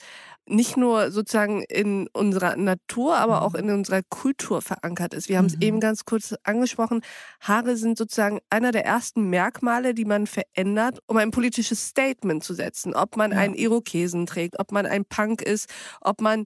nicht 0.48 0.78
nur 0.78 1.12
sozusagen 1.12 1.64
in 1.64 2.08
unserer 2.14 2.56
Natur, 2.56 3.18
aber 3.18 3.42
auch 3.42 3.54
mhm. 3.54 3.60
in 3.60 3.72
unserer 3.72 4.02
Kultur 4.10 4.62
verankert 4.62 5.14
ist. 5.14 5.30
Wir 5.30 5.38
haben 5.38 5.46
es 5.46 5.56
mhm. 5.56 5.62
eben 5.62 5.80
ganz 5.80 6.06
kurz 6.06 6.36
angesprochen. 6.44 7.02
Haare 7.42 7.78
sind 7.78 7.98
sozusagen 7.98 8.40
einer 8.50 8.72
der 8.72 8.86
ersten 8.86 9.30
Merkmale, 9.30 9.94
die 9.94 10.06
man 10.06 10.28
verändert, 10.28 11.00
um 11.08 11.18
ein 11.18 11.32
politisches 11.32 11.88
Statement 11.88 12.44
zu 12.44 12.54
setzen. 12.54 12.94
Ob 12.96 13.18
man 13.18 13.32
ja. 13.32 13.40
einen 13.40 13.56
Irokesen 13.56 14.26
trägt, 14.26 14.60
ob 14.60 14.72
man 14.72 14.86
ein 14.86 15.06
Punk 15.06 15.42
ist, 15.42 15.70
ob 16.02 16.22
man 16.22 16.46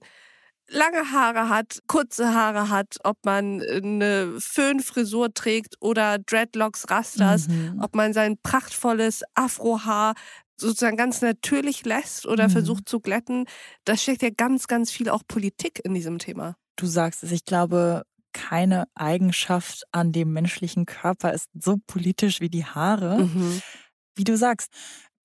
lange 0.70 1.12
Haare 1.12 1.48
hat, 1.48 1.80
kurze 1.86 2.32
Haare 2.32 2.70
hat, 2.70 2.96
ob 3.02 3.18
man 3.24 3.60
eine 3.60 4.36
Föhnfrisur 4.38 5.34
trägt 5.34 5.74
oder 5.80 6.18
Dreadlocks, 6.18 6.88
Rastas, 6.88 7.48
mhm. 7.48 7.80
ob 7.82 7.94
man 7.94 8.12
sein 8.12 8.38
prachtvolles 8.42 9.22
Afrohaar 9.34 10.14
sozusagen 10.60 10.96
ganz 10.96 11.22
natürlich 11.22 11.84
lässt 11.84 12.26
oder 12.26 12.48
mhm. 12.48 12.52
versucht 12.52 12.88
zu 12.88 13.00
glätten, 13.00 13.46
da 13.84 13.96
steckt 13.96 14.22
ja 14.22 14.30
ganz, 14.30 14.66
ganz 14.66 14.90
viel 14.90 15.08
auch 15.08 15.22
Politik 15.26 15.80
in 15.84 15.94
diesem 15.94 16.18
Thema. 16.18 16.56
Du 16.76 16.86
sagst 16.86 17.22
es, 17.22 17.32
ich 17.32 17.44
glaube, 17.44 18.02
keine 18.32 18.84
Eigenschaft 18.94 19.84
an 19.92 20.12
dem 20.12 20.32
menschlichen 20.32 20.86
Körper 20.86 21.32
ist 21.32 21.48
so 21.58 21.78
politisch 21.86 22.40
wie 22.40 22.48
die 22.48 22.64
Haare. 22.64 23.24
Mhm. 23.24 23.60
Wie 24.14 24.24
du 24.24 24.36
sagst, 24.36 24.72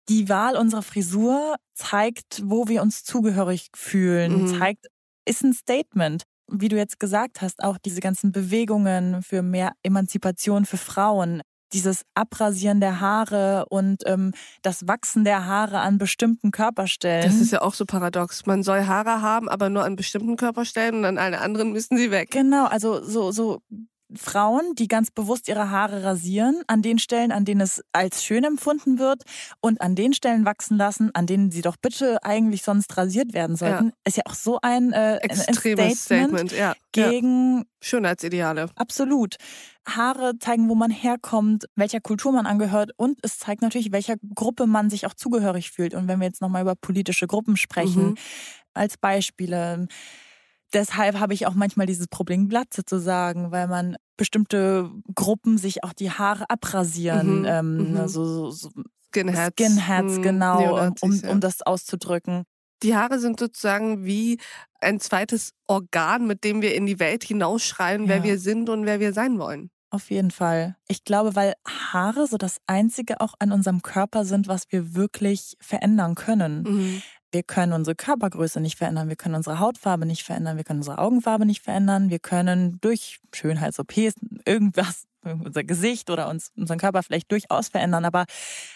die 0.09 0.29
Wahl 0.29 0.55
unserer 0.55 0.81
Frisur 0.81 1.55
zeigt, 1.73 2.41
wo 2.45 2.67
wir 2.67 2.81
uns 2.81 3.03
zugehörig 3.03 3.69
fühlen, 3.75 4.43
mhm. 4.43 4.59
zeigt, 4.59 4.87
ist 5.27 5.43
ein 5.43 5.53
Statement. 5.53 6.23
Wie 6.51 6.67
du 6.67 6.77
jetzt 6.77 6.99
gesagt 6.99 7.41
hast, 7.41 7.63
auch 7.63 7.77
diese 7.79 8.01
ganzen 8.01 8.31
Bewegungen 8.31 9.23
für 9.23 9.41
mehr 9.41 9.73
Emanzipation 9.81 10.65
für 10.65 10.77
Frauen 10.77 11.41
dieses 11.73 12.03
Abrasieren 12.13 12.79
der 12.79 12.99
Haare 12.99 13.65
und 13.69 14.03
ähm, 14.05 14.33
das 14.61 14.87
Wachsen 14.87 15.23
der 15.23 15.45
Haare 15.45 15.79
an 15.79 15.97
bestimmten 15.97 16.51
Körperstellen. 16.51 17.25
Das 17.25 17.39
ist 17.39 17.51
ja 17.51 17.61
auch 17.61 17.73
so 17.73 17.85
paradox. 17.85 18.45
Man 18.45 18.63
soll 18.63 18.85
Haare 18.85 19.21
haben, 19.21 19.49
aber 19.49 19.69
nur 19.69 19.83
an 19.83 19.95
bestimmten 19.95 20.37
Körperstellen 20.37 20.95
und 20.95 21.05
an 21.05 21.17
allen 21.17 21.35
anderen 21.35 21.71
müssen 21.71 21.97
sie 21.97 22.11
weg. 22.11 22.31
Genau, 22.31 22.65
also 22.65 23.03
so, 23.03 23.31
so 23.31 23.61
Frauen, 24.17 24.75
die 24.75 24.87
ganz 24.87 25.11
bewusst 25.11 25.47
ihre 25.47 25.69
Haare 25.69 26.03
rasieren, 26.03 26.61
an 26.67 26.81
den 26.81 26.99
Stellen, 26.99 27.31
an 27.31 27.45
denen 27.45 27.61
es 27.61 27.83
als 27.91 28.23
schön 28.23 28.43
empfunden 28.43 28.99
wird 28.99 29.23
und 29.61 29.81
an 29.81 29.95
den 29.95 30.13
Stellen 30.13 30.45
wachsen 30.45 30.77
lassen, 30.77 31.11
an 31.13 31.25
denen 31.25 31.51
sie 31.51 31.61
doch 31.61 31.77
bitte 31.77 32.23
eigentlich 32.23 32.63
sonst 32.63 32.95
rasiert 32.97 33.33
werden 33.33 33.55
sollten, 33.55 33.87
ja. 33.87 33.93
ist 34.05 34.17
ja 34.17 34.23
auch 34.25 34.33
so 34.33 34.59
ein, 34.61 34.93
äh, 34.93 35.17
Extremes 35.17 36.03
Statement, 36.03 36.49
Statement 36.49 36.51
ja. 36.51 36.73
gegen 36.91 37.57
ja. 37.59 37.63
Schönheitsideale. 37.81 38.69
Absolut. 38.75 39.35
Haare 39.87 40.37
zeigen, 40.39 40.69
wo 40.69 40.75
man 40.75 40.89
herkommt, 40.91 41.65
welcher 41.75 41.99
Kultur 41.99 42.31
man 42.31 42.45
angehört 42.47 42.91
und 42.97 43.19
es 43.21 43.37
zeigt 43.37 43.61
natürlich, 43.61 43.91
welcher 43.91 44.15
Gruppe 44.33 44.65
man 44.65 44.89
sich 44.89 45.05
auch 45.05 45.13
zugehörig 45.13 45.71
fühlt. 45.71 45.93
Und 45.93 46.07
wenn 46.07 46.19
wir 46.19 46.27
jetzt 46.27 46.41
nochmal 46.41 46.63
über 46.63 46.75
politische 46.75 47.27
Gruppen 47.27 47.57
sprechen, 47.57 48.09
mhm. 48.09 48.15
als 48.73 48.97
Beispiele, 48.97 49.87
deshalb 50.73 51.19
habe 51.19 51.33
ich 51.33 51.47
auch 51.47 51.53
manchmal 51.53 51.85
dieses 51.85 52.07
Problem, 52.07 52.49
Glatze 52.49 52.85
zu 52.85 52.99
sagen, 52.99 53.51
weil 53.51 53.67
man 53.67 53.97
bestimmte 54.17 54.91
Gruppen 55.13 55.57
sich 55.57 55.83
auch 55.83 55.93
die 55.93 56.11
Haare 56.11 56.49
abrasieren. 56.49 57.39
Mhm, 57.39 57.45
ähm, 57.45 57.91
mhm. 57.91 57.97
Also 57.97 58.25
so, 58.25 58.51
so 58.51 58.69
Skinheads. 59.09 59.53
Skinheads, 59.53 60.17
mhm, 60.17 60.21
genau, 60.21 60.87
um, 60.87 60.93
um, 61.01 61.21
um 61.29 61.39
das 61.39 61.61
auszudrücken. 61.61 62.43
Die 62.83 62.95
Haare 62.95 63.19
sind 63.19 63.39
sozusagen 63.39 64.05
wie 64.05 64.37
ein 64.81 64.99
zweites 64.99 65.51
Organ, 65.67 66.27
mit 66.27 66.43
dem 66.43 66.61
wir 66.61 66.75
in 66.75 66.85
die 66.85 66.99
Welt 66.99 67.23
hinausschreien, 67.23 68.03
ja. 68.03 68.09
wer 68.09 68.23
wir 68.23 68.39
sind 68.39 68.69
und 68.69 68.85
wer 68.85 68.99
wir 68.99 69.13
sein 69.13 69.39
wollen. 69.39 69.69
Auf 69.91 70.11
jeden 70.11 70.31
Fall. 70.31 70.75
Ich 70.89 71.05
glaube, 71.05 71.35
weil 71.35 71.53
Haare 71.65 72.27
so 72.27 72.37
das 72.37 72.57
Einzige 72.67 73.21
auch 73.21 73.33
an 73.39 73.53
unserem 73.53 73.81
Körper 73.81 74.25
sind, 74.25 74.49
was 74.49 74.65
wir 74.69 74.93
wirklich 74.93 75.55
verändern 75.61 76.15
können. 76.15 76.63
Mhm. 76.63 77.01
Wir 77.35 77.43
können 77.43 77.73
unsere 77.73 77.95
Körpergröße 77.95 78.61
nicht 78.61 78.77
verändern, 78.77 79.09
wir 79.09 79.17
können 79.17 79.35
unsere 79.35 79.59
Hautfarbe 79.59 80.05
nicht 80.05 80.23
verändern, 80.23 80.55
wir 80.55 80.63
können 80.63 80.79
unsere 80.79 80.99
Augenfarbe 80.99 81.45
nicht 81.45 81.61
verändern, 81.61 82.09
wir 82.09 82.19
können 82.19 82.77
durch 82.79 83.19
Schönheits-OPs 83.33 84.13
irgendwas, 84.45 85.03
unser 85.21 85.65
Gesicht 85.65 86.09
oder 86.09 86.29
uns, 86.29 86.53
unseren 86.55 86.77
Körper 86.77 87.03
vielleicht 87.03 87.29
durchaus 87.33 87.67
verändern. 87.67 88.05
Aber 88.05 88.23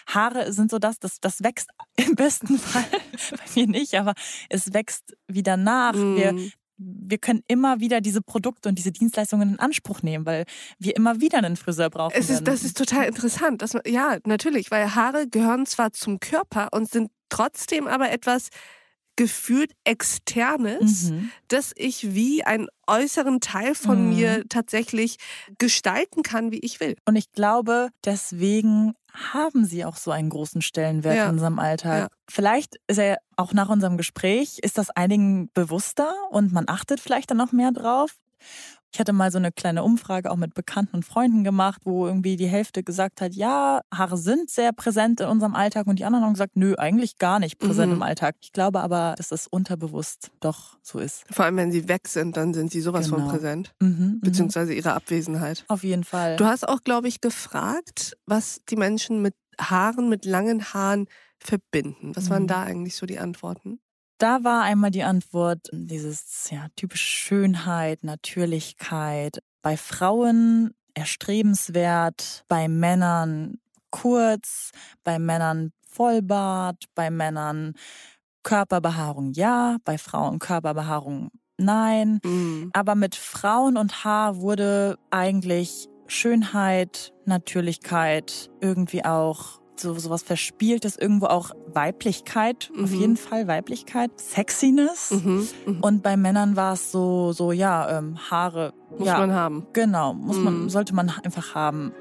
Haare 0.06 0.52
sind 0.52 0.70
so 0.70 0.78
das, 0.78 0.98
das, 0.98 1.20
das 1.20 1.42
wächst 1.42 1.70
im 1.96 2.16
besten 2.16 2.58
Fall, 2.58 2.84
bei 3.30 3.38
mir 3.54 3.66
nicht, 3.66 3.94
aber 3.94 4.12
es 4.50 4.74
wächst 4.74 5.16
wieder 5.26 5.56
nach. 5.56 5.94
Mm. 5.94 6.16
Wir, 6.16 6.36
wir 6.76 7.16
können 7.16 7.42
immer 7.46 7.80
wieder 7.80 8.02
diese 8.02 8.20
Produkte 8.20 8.68
und 8.68 8.74
diese 8.76 8.92
Dienstleistungen 8.92 9.52
in 9.52 9.58
Anspruch 9.58 10.02
nehmen, 10.02 10.26
weil 10.26 10.44
wir 10.78 10.96
immer 10.96 11.22
wieder 11.22 11.38
einen 11.38 11.56
Friseur 11.56 11.88
brauchen. 11.88 12.12
Es 12.14 12.28
ist, 12.28 12.46
das 12.46 12.62
ist 12.62 12.76
total 12.76 13.06
interessant. 13.06 13.62
Dass 13.62 13.72
man, 13.72 13.84
ja, 13.86 14.18
natürlich, 14.26 14.70
weil 14.70 14.94
Haare 14.94 15.28
gehören 15.28 15.64
zwar 15.64 15.94
zum 15.94 16.20
Körper 16.20 16.68
und 16.72 16.90
sind 16.90 17.10
trotzdem 17.30 17.86
aber 17.86 18.10
etwas 18.10 18.48
gefühlt 19.16 19.72
Externes, 19.84 21.10
mhm. 21.10 21.30
dass 21.48 21.72
ich 21.76 22.14
wie 22.14 22.42
einen 22.42 22.68
äußeren 22.86 23.40
Teil 23.40 23.74
von 23.74 24.08
mhm. 24.08 24.16
mir 24.16 24.44
tatsächlich 24.48 25.16
gestalten 25.58 26.22
kann, 26.22 26.52
wie 26.52 26.60
ich 26.60 26.80
will. 26.80 26.96
Und 27.04 27.16
ich 27.16 27.30
glaube, 27.32 27.90
deswegen 28.04 28.94
haben 29.12 29.66
sie 29.66 29.84
auch 29.84 29.96
so 29.96 30.10
einen 30.10 30.30
großen 30.30 30.62
Stellenwert 30.62 31.16
ja. 31.16 31.24
in 31.26 31.32
unserem 31.32 31.58
Alltag. 31.58 31.98
Ja. 31.98 32.08
Vielleicht 32.30 32.76
ist 32.86 32.98
er 32.98 33.18
auch 33.36 33.52
nach 33.52 33.68
unserem 33.68 33.96
Gespräch, 33.96 34.58
ist 34.62 34.78
das 34.78 34.88
einigen 34.88 35.50
bewusster 35.52 36.14
und 36.30 36.52
man 36.52 36.64
achtet 36.68 36.98
vielleicht 36.98 37.30
dann 37.30 37.38
noch 37.38 37.52
mehr 37.52 37.72
drauf. 37.72 38.14
Ich 38.92 38.98
hatte 38.98 39.12
mal 39.12 39.30
so 39.30 39.38
eine 39.38 39.52
kleine 39.52 39.84
Umfrage 39.84 40.30
auch 40.30 40.36
mit 40.36 40.54
Bekannten 40.54 40.96
und 40.96 41.04
Freunden 41.04 41.44
gemacht, 41.44 41.82
wo 41.84 42.06
irgendwie 42.06 42.36
die 42.36 42.48
Hälfte 42.48 42.82
gesagt 42.82 43.20
hat, 43.20 43.34
ja, 43.34 43.80
Haare 43.94 44.16
sind 44.16 44.50
sehr 44.50 44.72
präsent 44.72 45.20
in 45.20 45.28
unserem 45.28 45.54
Alltag 45.54 45.86
und 45.86 45.98
die 45.98 46.04
anderen 46.04 46.24
haben 46.24 46.32
gesagt, 46.32 46.56
nö, 46.56 46.74
eigentlich 46.76 47.18
gar 47.18 47.38
nicht 47.38 47.58
präsent 47.58 47.90
mhm. 47.90 47.98
im 47.98 48.02
Alltag. 48.02 48.36
Ich 48.40 48.52
glaube 48.52 48.80
aber, 48.80 49.14
dass 49.16 49.30
es 49.30 49.46
unterbewusst 49.46 50.32
doch 50.40 50.78
so 50.82 50.98
ist. 50.98 51.24
Vor 51.30 51.44
allem, 51.44 51.56
wenn 51.56 51.70
sie 51.70 51.88
weg 51.88 52.08
sind, 52.08 52.36
dann 52.36 52.52
sind 52.52 52.72
sie 52.72 52.80
sowas 52.80 53.06
genau. 53.06 53.18
von 53.18 53.28
präsent. 53.28 53.74
Mhm, 53.80 53.88
mhm, 53.88 54.20
beziehungsweise 54.22 54.74
ihre 54.74 54.92
Abwesenheit. 54.94 55.64
Auf 55.68 55.84
jeden 55.84 56.04
Fall. 56.04 56.36
Du 56.36 56.46
hast 56.46 56.66
auch, 56.68 56.82
glaube 56.82 57.06
ich, 57.06 57.20
gefragt, 57.20 58.16
was 58.26 58.60
die 58.68 58.76
Menschen 58.76 59.22
mit 59.22 59.34
Haaren, 59.60 60.08
mit 60.08 60.24
langen 60.24 60.64
Haaren 60.72 61.06
verbinden. 61.38 62.12
Was 62.16 62.28
waren 62.28 62.44
mhm. 62.44 62.48
da 62.48 62.62
eigentlich 62.62 62.96
so 62.96 63.06
die 63.06 63.18
Antworten? 63.18 63.78
Da 64.20 64.44
war 64.44 64.64
einmal 64.64 64.90
die 64.90 65.02
Antwort, 65.02 65.70
dieses 65.72 66.50
ja, 66.50 66.66
typisch 66.76 67.02
Schönheit, 67.02 68.04
Natürlichkeit. 68.04 69.42
Bei 69.62 69.78
Frauen 69.78 70.74
erstrebenswert, 70.92 72.44
bei 72.46 72.68
Männern 72.68 73.54
kurz, 73.90 74.72
bei 75.04 75.18
Männern 75.18 75.72
Vollbart, 75.88 76.84
bei 76.94 77.10
Männern 77.10 77.72
Körperbehaarung 78.42 79.32
ja, 79.32 79.78
bei 79.84 79.96
Frauen 79.96 80.38
Körperbehaarung 80.38 81.30
nein. 81.56 82.20
Mhm. 82.22 82.70
Aber 82.74 82.96
mit 82.96 83.14
Frauen 83.14 83.78
und 83.78 84.04
Haar 84.04 84.36
wurde 84.36 84.98
eigentlich 85.10 85.88
Schönheit, 86.08 87.14
Natürlichkeit, 87.24 88.50
irgendwie 88.60 89.02
auch 89.02 89.59
so 89.80 89.94
sowas 89.94 90.22
Verspieltes, 90.22 90.96
irgendwo 90.96 91.26
auch 91.26 91.50
Weiblichkeit, 91.72 92.70
mhm. 92.74 92.84
auf 92.84 92.92
jeden 92.92 93.16
Fall 93.16 93.46
Weiblichkeit, 93.46 94.10
Sexiness. 94.16 95.10
Mhm. 95.10 95.48
Mhm. 95.66 95.80
Und 95.80 96.02
bei 96.02 96.16
Männern 96.16 96.56
war 96.56 96.74
es 96.74 96.92
so, 96.92 97.32
so 97.32 97.52
ja, 97.52 97.98
ähm, 97.98 98.18
Haare. 98.30 98.72
Muss 98.96 99.06
ja, 99.06 99.18
man 99.18 99.32
haben. 99.32 99.66
Genau, 99.72 100.14
muss 100.14 100.36
man, 100.36 100.62
mhm. 100.62 100.68
sollte 100.68 100.94
man 100.94 101.10
einfach 101.22 101.54
haben. 101.54 101.92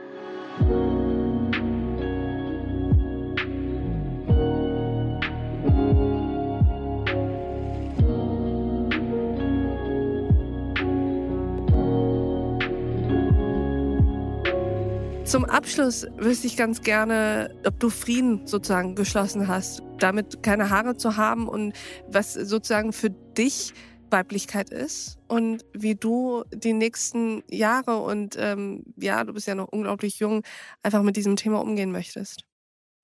Zum 15.29 15.45
Abschluss 15.45 16.07
wüsste 16.17 16.47
ich 16.47 16.57
ganz 16.57 16.81
gerne, 16.81 17.55
ob 17.63 17.79
du 17.79 17.91
Frieden 17.91 18.47
sozusagen 18.47 18.95
geschlossen 18.95 19.47
hast, 19.47 19.83
damit 19.99 20.41
keine 20.41 20.71
Haare 20.71 20.97
zu 20.97 21.17
haben 21.17 21.47
und 21.47 21.73
was 22.07 22.33
sozusagen 22.33 22.93
für 22.93 23.11
dich 23.11 23.75
Weiblichkeit 24.09 24.71
ist 24.71 25.19
und 25.27 25.63
wie 25.71 25.93
du 25.93 26.45
die 26.51 26.73
nächsten 26.73 27.43
Jahre 27.47 27.99
und 27.99 28.37
ähm, 28.39 28.83
ja, 28.95 29.23
du 29.23 29.33
bist 29.33 29.45
ja 29.45 29.53
noch 29.53 29.67
unglaublich 29.67 30.17
jung, 30.17 30.41
einfach 30.81 31.03
mit 31.03 31.15
diesem 31.15 31.35
Thema 31.35 31.61
umgehen 31.61 31.91
möchtest. 31.91 32.41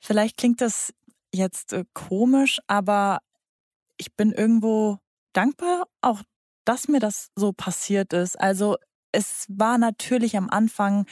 Vielleicht 0.03 0.35
klingt 0.35 0.61
das 0.61 0.95
jetzt 1.31 1.73
äh, 1.73 1.85
komisch, 1.93 2.57
aber 2.65 3.19
ich 3.97 4.15
bin 4.15 4.31
irgendwo 4.31 4.97
dankbar, 5.33 5.83
auch 6.01 6.23
dass 6.65 6.87
mir 6.87 6.99
das 6.99 7.29
so 7.35 7.53
passiert 7.53 8.13
ist. 8.13 8.39
Also 8.39 8.77
es 9.11 9.45
war 9.47 9.77
natürlich 9.77 10.35
am 10.35 10.49
Anfang 10.49 11.05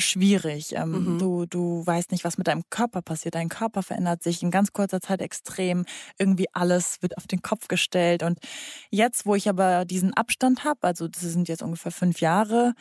schwierig. 0.00 0.74
Ähm, 0.74 1.14
mhm. 1.14 1.18
du, 1.18 1.46
du 1.46 1.86
weißt 1.86 2.12
nicht, 2.12 2.24
was 2.24 2.38
mit 2.38 2.46
deinem 2.46 2.64
Körper 2.70 3.02
passiert. 3.02 3.34
Dein 3.34 3.48
Körper 3.48 3.82
verändert 3.82 4.22
sich 4.22 4.42
in 4.42 4.50
ganz 4.50 4.72
kurzer 4.72 5.00
Zeit 5.00 5.20
extrem. 5.20 5.84
Irgendwie 6.18 6.46
alles 6.52 7.02
wird 7.02 7.16
auf 7.16 7.26
den 7.26 7.42
Kopf 7.42 7.68
gestellt. 7.68 8.22
Und 8.22 8.38
jetzt, 8.90 9.26
wo 9.26 9.34
ich 9.34 9.48
aber 9.48 9.84
diesen 9.84 10.14
Abstand 10.14 10.64
habe, 10.64 10.80
also 10.82 11.08
das 11.08 11.22
sind 11.22 11.48
jetzt 11.48 11.62
ungefähr 11.62 11.92
fünf 11.92 12.20
Jahre, 12.20 12.74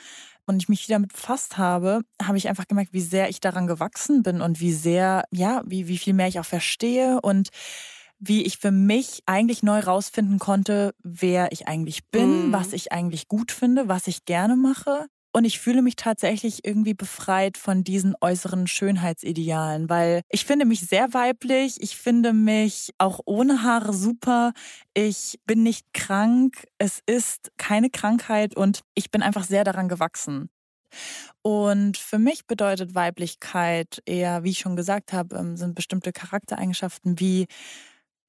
und 0.50 0.64
ich 0.64 0.68
mich 0.68 0.88
wieder 0.88 0.98
mit 0.98 1.14
befasst 1.14 1.60
habe, 1.60 2.02
habe 2.20 2.38
ich 2.38 2.50
einfach 2.50 2.68
gemerkt, 2.68 2.92
wie 2.92 3.02
sehr 3.02 3.30
ich 3.30 3.40
daran 3.40 3.68
gewachsen 3.68 4.24
bin 4.24 4.42
und 4.42 4.60
wie 4.60 4.74
sehr, 4.74 5.26
ja, 5.30 5.62
wie, 5.64 5.88
wie 5.88 6.00
viel 6.00 6.16
mehr 6.16 6.28
ich 6.28 6.40
auch 6.40 6.46
verstehe 6.46 7.22
und 7.22 7.50
wie 8.20 8.44
ich 8.44 8.58
für 8.58 8.72
mich 8.72 9.22
eigentlich 9.26 9.64
neu 9.64 9.80
rausfinden 9.80 10.40
konnte, 10.40 10.94
wer 11.04 11.52
ich 11.52 11.68
eigentlich 11.68 12.08
bin, 12.08 12.48
mhm. 12.48 12.52
was 12.52 12.74
ich 12.74 12.92
eigentlich 12.92 13.28
gut 13.28 13.52
finde, 13.52 13.88
was 13.88 14.08
ich 14.08 14.26
gerne 14.26 14.56
mache. 14.56 15.06
Und 15.32 15.46
ich 15.46 15.60
fühle 15.60 15.84
mich 15.84 15.96
tatsächlich 15.96 16.66
irgendwie 16.66 16.96
befreit 16.96 17.58
von 17.58 17.84
diesen 17.84 18.16
äußeren 18.20 18.66
Schönheitsidealen, 18.66 19.88
weil 19.88 20.22
ich 20.30 20.46
finde 20.46 20.66
mich 20.66 20.82
sehr 20.82 21.14
weiblich, 21.14 21.82
ich 21.82 21.98
finde 21.98 22.34
mich 22.34 22.92
auch 22.98 23.20
ohne 23.26 23.62
Haare 23.62 23.94
super, 23.94 24.54
ich 24.96 25.40
bin 25.46 25.62
nicht 25.62 25.86
krank, 25.94 26.66
es 26.80 27.02
ist 27.06 27.52
keine 27.58 27.92
Krankheit 27.92 28.56
und 28.56 28.82
ich 28.96 29.12
bin 29.12 29.22
einfach 29.22 29.44
sehr 29.44 29.64
daran 29.64 29.88
gewachsen. 29.88 30.50
Und 31.42 31.98
für 31.98 32.18
mich 32.20 32.48
bedeutet 32.48 32.96
Weiblichkeit 32.96 34.02
eher, 34.06 34.44
wie 34.44 34.52
ich 34.52 34.60
schon 34.60 34.76
gesagt 34.76 35.14
habe, 35.14 35.36
ähm, 35.38 35.56
sind 35.58 35.76
bestimmte 35.76 36.12
Charaktereigenschaften 36.12 37.20
wie 37.20 37.46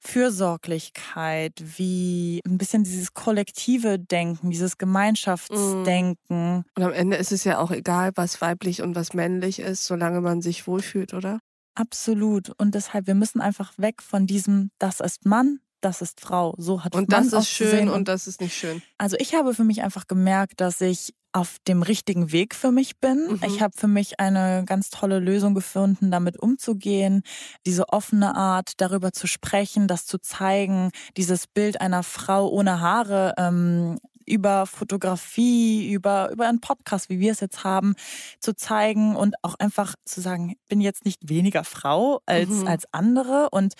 Fürsorglichkeit, 0.00 1.52
wie 1.76 2.40
ein 2.46 2.58
bisschen 2.58 2.84
dieses 2.84 3.14
kollektive 3.14 3.98
Denken, 3.98 4.50
dieses 4.50 4.78
Gemeinschaftsdenken. 4.78 6.58
Mm. 6.58 6.64
Und 6.74 6.82
am 6.82 6.92
Ende 6.92 7.16
ist 7.16 7.32
es 7.32 7.44
ja 7.44 7.58
auch 7.58 7.70
egal, 7.70 8.12
was 8.14 8.40
weiblich 8.40 8.82
und 8.82 8.94
was 8.94 9.12
männlich 9.12 9.60
ist, 9.60 9.84
solange 9.84 10.20
man 10.20 10.40
sich 10.40 10.66
wohlfühlt, 10.66 11.14
oder? 11.14 11.40
Absolut. 11.74 12.52
Und 12.58 12.74
deshalb, 12.74 13.06
wir 13.06 13.14
müssen 13.14 13.40
einfach 13.40 13.72
weg 13.76 14.02
von 14.02 14.26
diesem, 14.26 14.70
das 14.78 15.00
ist 15.00 15.26
Mann, 15.26 15.60
das 15.80 16.02
ist 16.02 16.20
Frau. 16.20 16.54
So 16.58 16.84
hat 16.84 16.94
Und 16.94 17.12
das 17.12 17.32
ist 17.32 17.48
schön 17.48 17.88
und 17.88 18.08
das 18.08 18.26
ist 18.26 18.40
nicht 18.40 18.54
schön. 18.54 18.82
Also 18.98 19.16
ich 19.18 19.34
habe 19.34 19.54
für 19.54 19.64
mich 19.64 19.82
einfach 19.82 20.06
gemerkt, 20.06 20.60
dass 20.60 20.80
ich 20.80 21.14
auf 21.32 21.56
dem 21.66 21.82
richtigen 21.82 22.32
Weg 22.32 22.54
für 22.54 22.72
mich 22.72 22.98
bin. 22.98 23.28
Mhm. 23.28 23.40
Ich 23.46 23.62
habe 23.62 23.74
für 23.76 23.88
mich 23.88 24.18
eine 24.18 24.64
ganz 24.66 24.90
tolle 24.90 25.18
Lösung 25.18 25.54
gefunden, 25.54 26.10
damit 26.10 26.38
umzugehen, 26.38 27.22
diese 27.66 27.88
offene 27.88 28.34
Art, 28.34 28.72
darüber 28.78 29.12
zu 29.12 29.26
sprechen, 29.26 29.86
das 29.86 30.06
zu 30.06 30.18
zeigen, 30.18 30.90
dieses 31.16 31.46
Bild 31.46 31.80
einer 31.80 32.02
Frau 32.02 32.48
ohne 32.48 32.80
Haare 32.80 33.34
ähm, 33.36 33.98
über 34.26 34.66
Fotografie, 34.66 35.92
über, 35.92 36.30
über 36.30 36.48
einen 36.48 36.60
Podcast, 36.60 37.08
wie 37.10 37.20
wir 37.20 37.32
es 37.32 37.40
jetzt 37.40 37.64
haben, 37.64 37.94
zu 38.38 38.54
zeigen 38.54 39.16
und 39.16 39.34
auch 39.42 39.54
einfach 39.56 39.94
zu 40.04 40.20
sagen, 40.20 40.54
bin 40.68 40.80
jetzt 40.80 41.04
nicht 41.04 41.28
weniger 41.28 41.64
Frau 41.64 42.20
als, 42.26 42.48
mhm. 42.48 42.66
als 42.66 42.86
andere 42.92 43.50
und 43.50 43.74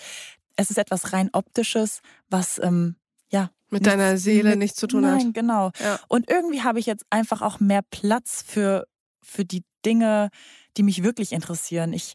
es 0.57 0.69
ist 0.69 0.77
etwas 0.77 1.13
rein 1.13 1.29
optisches, 1.33 2.01
was 2.29 2.59
ähm, 2.59 2.95
ja 3.31 3.51
mit 3.71 3.85
deiner 3.85 4.17
Seele 4.17 4.51
mit, 4.51 4.59
nichts 4.59 4.77
zu 4.77 4.85
tun 4.85 5.01
nein, 5.01 5.11
hat. 5.11 5.23
Nein, 5.23 5.33
genau. 5.33 5.71
Ja. 5.79 5.99
Und 6.09 6.29
irgendwie 6.29 6.61
habe 6.61 6.79
ich 6.79 6.85
jetzt 6.85 7.05
einfach 7.09 7.41
auch 7.41 7.59
mehr 7.59 7.81
Platz 7.89 8.43
für, 8.45 8.85
für 9.23 9.45
die 9.45 9.63
Dinge, 9.85 10.29
die 10.77 10.83
mich 10.83 11.03
wirklich 11.03 11.31
interessieren. 11.31 11.93
Ich, 11.93 12.13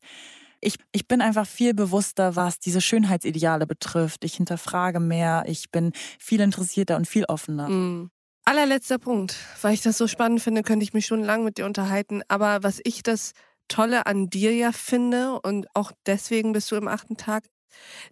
ich, 0.61 0.77
ich 0.93 1.09
bin 1.09 1.21
einfach 1.21 1.47
viel 1.47 1.75
bewusster, 1.75 2.37
was 2.37 2.59
diese 2.59 2.81
Schönheitsideale 2.81 3.67
betrifft. 3.67 4.25
Ich 4.25 4.35
hinterfrage 4.35 5.01
mehr, 5.01 5.45
ich 5.47 5.71
bin 5.71 5.93
viel 6.19 6.41
interessierter 6.41 6.97
und 6.97 7.09
viel 7.09 7.25
offener. 7.25 7.69
Mhm. 7.69 8.11
Allerletzter 8.45 8.99
Punkt, 8.99 9.37
weil 9.63 9.75
ich 9.75 9.83
das 9.83 9.99
so 9.99 10.07
spannend 10.07 10.41
finde, 10.41 10.63
könnte 10.63 10.85
ich 10.85 10.93
mich 10.93 11.07
schon 11.07 11.25
lange 11.25 11.43
mit 11.43 11.59
dir 11.59 11.67
unterhalten. 11.67 12.23
Aber 12.29 12.63
was 12.63 12.81
ich 12.85 13.03
das 13.03 13.33
Tolle 13.67 14.07
an 14.07 14.31
dir 14.31 14.55
ja 14.55 14.71
finde 14.71 15.41
und 15.41 15.67
auch 15.75 15.91
deswegen 16.07 16.53
bist 16.53 16.71
du 16.71 16.77
im 16.77 16.87
achten 16.87 17.17
Tag, 17.17 17.45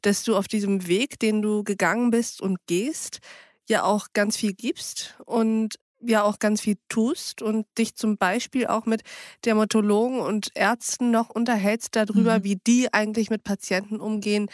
dass 0.03 0.25
du 0.25 0.37
auf 0.37 0.49
diesem 0.49 0.87
Weg, 0.87 1.19
den 1.19 1.43
du 1.43 1.65
gegangen 1.65 2.11
bist 2.11 2.41
und 2.41 2.59
gehst, 2.67 3.21
ja 3.69 3.85
auch 3.85 4.09
ganz 4.13 4.37
viel 4.37 4.53
gibst 4.53 5.17
und 5.25 5.79
ja 6.07 6.23
auch 6.23 6.39
ganz 6.39 6.61
viel 6.61 6.77
tust 6.89 7.43
und 7.43 7.67
dich 7.79 7.95
zum 7.95 8.17
Beispiel 8.17 8.67
auch 8.67 8.87
mit 8.87 9.03
Dermatologen 9.45 10.21
und 10.21 10.51
Ärzten 10.55 11.11
noch 11.11 11.31
unterhältst 11.31 11.97
darüber, 11.97 12.41
mhm. 12.41 12.45
wie 12.45 12.57
die 12.57 12.93
eigentlich 12.93 13.31
mit 13.31 13.45
Patienten 13.45 14.01
umgehen, 14.01 14.49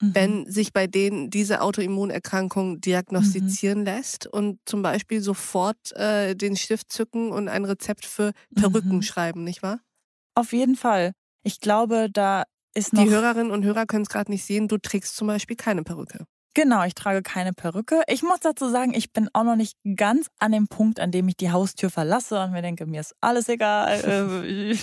mhm. 0.00 0.14
wenn 0.14 0.50
sich 0.50 0.72
bei 0.72 0.86
denen 0.86 1.30
diese 1.30 1.60
Autoimmunerkrankung 1.60 2.80
diagnostizieren 2.80 3.80
mhm. 3.80 3.84
lässt 3.86 4.26
und 4.26 4.60
zum 4.66 4.82
Beispiel 4.82 5.20
sofort 5.20 5.92
äh, 5.96 6.34
den 6.34 6.56
Stift 6.56 6.92
zücken 6.92 7.32
und 7.32 7.48
ein 7.48 7.64
Rezept 7.64 8.06
für 8.06 8.32
Perücken 8.54 8.96
mhm. 8.96 9.02
schreiben, 9.02 9.44
nicht 9.44 9.62
wahr? 9.62 9.80
Auf 10.34 10.52
jeden 10.52 10.76
Fall. 10.76 11.12
Ich 11.42 11.60
glaube, 11.60 12.08
da 12.10 12.44
ist 12.74 12.92
noch. 12.92 13.04
Die 13.04 13.10
Hörerinnen 13.10 13.50
und 13.50 13.64
Hörer 13.64 13.86
können 13.86 14.02
es 14.02 14.08
gerade 14.08 14.30
nicht 14.30 14.44
sehen. 14.44 14.68
Du 14.68 14.78
trägst 14.78 15.16
zum 15.16 15.26
Beispiel 15.26 15.56
keine 15.56 15.82
Perücke. 15.82 16.26
Genau, 16.54 16.84
ich 16.84 16.94
trage 16.94 17.22
keine 17.22 17.52
Perücke. 17.52 18.02
Ich 18.06 18.22
muss 18.22 18.38
dazu 18.40 18.68
sagen, 18.68 18.94
ich 18.94 19.12
bin 19.12 19.28
auch 19.32 19.42
noch 19.42 19.56
nicht 19.56 19.76
ganz 19.96 20.28
an 20.38 20.52
dem 20.52 20.68
Punkt, 20.68 21.00
an 21.00 21.10
dem 21.10 21.26
ich 21.26 21.36
die 21.36 21.50
Haustür 21.50 21.90
verlasse 21.90 22.40
und 22.40 22.52
mir 22.52 22.62
denke, 22.62 22.86
mir 22.86 23.00
ist 23.00 23.14
alles 23.20 23.48
egal. 23.48 24.00
Äh, 24.04 24.76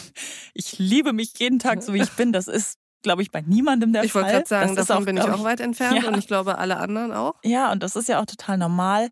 ich 0.53 0.79
liebe 0.79 1.13
mich 1.13 1.33
jeden 1.37 1.59
Tag, 1.59 1.81
so 1.81 1.93
wie 1.93 2.01
ich 2.01 2.11
bin. 2.11 2.33
Das 2.33 2.47
ist 2.47 2.77
glaube 3.01 3.21
ich, 3.21 3.31
bei 3.31 3.41
niemandem 3.41 3.93
der 3.93 4.03
ich 4.03 4.11
Fall. 4.11 4.21
Ich 4.21 4.25
wollte 4.25 4.37
gerade 4.37 4.47
sagen, 4.47 4.75
das 4.75 4.87
davon 4.87 5.03
auch, 5.03 5.05
bin 5.05 5.17
ich 5.17 5.23
auch 5.23 5.43
weit 5.43 5.59
entfernt 5.59 5.97
ja. 6.03 6.07
und 6.07 6.17
ich 6.17 6.27
glaube 6.27 6.57
alle 6.57 6.77
anderen 6.77 7.11
auch. 7.11 7.35
Ja, 7.43 7.71
und 7.71 7.83
das 7.83 7.95
ist 7.95 8.07
ja 8.07 8.21
auch 8.21 8.25
total 8.25 8.57
normal. 8.57 9.09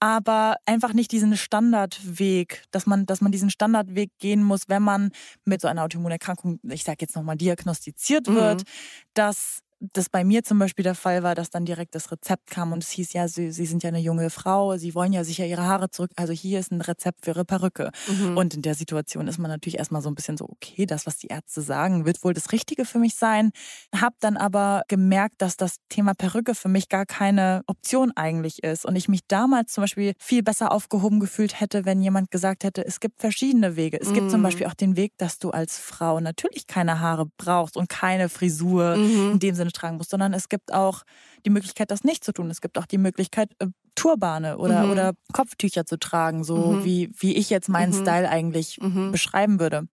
Aber 0.00 0.56
einfach 0.66 0.92
nicht 0.92 1.12
diesen 1.12 1.36
Standardweg, 1.36 2.64
dass 2.70 2.86
man, 2.86 3.06
dass 3.06 3.20
man 3.20 3.32
diesen 3.32 3.50
Standardweg 3.50 4.10
gehen 4.18 4.42
muss, 4.42 4.68
wenn 4.68 4.82
man 4.82 5.10
mit 5.44 5.60
so 5.60 5.68
einer 5.68 5.84
Autoimmunerkrankung, 5.84 6.58
ich 6.62 6.84
sage 6.84 6.98
jetzt 7.00 7.16
nochmal, 7.16 7.36
diagnostiziert 7.36 8.26
wird, 8.26 8.60
mhm. 8.60 8.70
dass 9.14 9.60
das 9.80 10.10
bei 10.10 10.24
mir 10.24 10.44
zum 10.44 10.58
Beispiel 10.58 10.82
der 10.82 10.94
Fall 10.94 11.22
war, 11.22 11.34
dass 11.34 11.48
dann 11.48 11.64
direkt 11.64 11.94
das 11.94 12.12
Rezept 12.12 12.50
kam 12.50 12.72
und 12.72 12.82
es 12.82 12.90
hieß, 12.90 13.14
ja, 13.14 13.28
Sie, 13.28 13.50
Sie 13.50 13.64
sind 13.64 13.82
ja 13.82 13.88
eine 13.88 13.98
junge 13.98 14.28
Frau, 14.28 14.76
Sie 14.76 14.94
wollen 14.94 15.12
ja 15.12 15.24
sicher 15.24 15.46
Ihre 15.46 15.64
Haare 15.64 15.90
zurück. 15.90 16.10
Also 16.16 16.34
hier 16.34 16.60
ist 16.60 16.70
ein 16.70 16.82
Rezept 16.82 17.24
für 17.24 17.30
Ihre 17.30 17.46
Perücke. 17.46 17.90
Mhm. 18.06 18.36
Und 18.36 18.54
in 18.54 18.62
der 18.62 18.74
Situation 18.74 19.26
ist 19.26 19.38
man 19.38 19.50
natürlich 19.50 19.78
erstmal 19.78 20.02
so 20.02 20.10
ein 20.10 20.14
bisschen 20.14 20.36
so, 20.36 20.46
okay, 20.48 20.84
das, 20.84 21.06
was 21.06 21.16
die 21.16 21.28
Ärzte 21.28 21.62
sagen, 21.62 22.04
wird 22.04 22.22
wohl 22.22 22.34
das 22.34 22.52
Richtige 22.52 22.84
für 22.84 22.98
mich 22.98 23.14
sein. 23.14 23.52
Hab 23.94 24.14
dann 24.20 24.36
aber 24.36 24.82
gemerkt, 24.88 25.36
dass 25.38 25.56
das 25.56 25.76
Thema 25.88 26.14
Perücke 26.14 26.54
für 26.54 26.68
mich 26.68 26.88
gar 26.90 27.06
keine 27.06 27.62
Option 27.66 28.12
eigentlich 28.14 28.62
ist. 28.62 28.84
Und 28.84 28.96
ich 28.96 29.08
mich 29.08 29.20
damals 29.28 29.72
zum 29.72 29.82
Beispiel 29.82 30.12
viel 30.18 30.42
besser 30.42 30.72
aufgehoben 30.72 31.20
gefühlt 31.20 31.58
hätte, 31.58 31.86
wenn 31.86 32.02
jemand 32.02 32.30
gesagt 32.30 32.64
hätte, 32.64 32.84
es 32.84 33.00
gibt 33.00 33.20
verschiedene 33.20 33.76
Wege. 33.76 33.98
Es 33.98 34.10
mhm. 34.10 34.14
gibt 34.14 34.30
zum 34.30 34.40
mhm. 34.40 34.44
Beispiel 34.44 34.66
auch 34.66 34.74
den 34.74 34.96
Weg, 34.96 35.12
dass 35.16 35.38
du 35.38 35.50
als 35.50 35.78
Frau 35.78 36.20
natürlich 36.20 36.66
keine 36.66 37.00
Haare 37.00 37.26
brauchst 37.38 37.78
und 37.78 37.88
keine 37.88 38.28
Frisur 38.28 38.96
mhm. 38.96 39.32
in 39.32 39.38
dem 39.38 39.54
Sinne 39.54 39.69
tragen 39.72 39.96
musst, 39.96 40.10
sondern 40.10 40.32
es 40.34 40.48
gibt 40.48 40.72
auch 40.72 41.02
die 41.44 41.50
Möglichkeit, 41.50 41.90
das 41.90 42.04
nicht 42.04 42.24
zu 42.24 42.32
tun. 42.32 42.50
Es 42.50 42.60
gibt 42.60 42.78
auch 42.78 42.86
die 42.86 42.98
Möglichkeit, 42.98 43.50
äh, 43.58 43.66
Turbane 43.94 44.58
oder, 44.58 44.84
mhm. 44.84 44.92
oder 44.92 45.12
Kopftücher 45.32 45.84
zu 45.84 45.98
tragen, 45.98 46.44
so 46.44 46.56
mhm. 46.56 46.84
wie, 46.84 47.10
wie 47.18 47.36
ich 47.36 47.50
jetzt 47.50 47.68
meinen 47.68 47.92
mhm. 47.92 48.02
Style 48.02 48.28
eigentlich 48.28 48.80
mhm. 48.80 49.12
beschreiben 49.12 49.60
würde. 49.60 49.88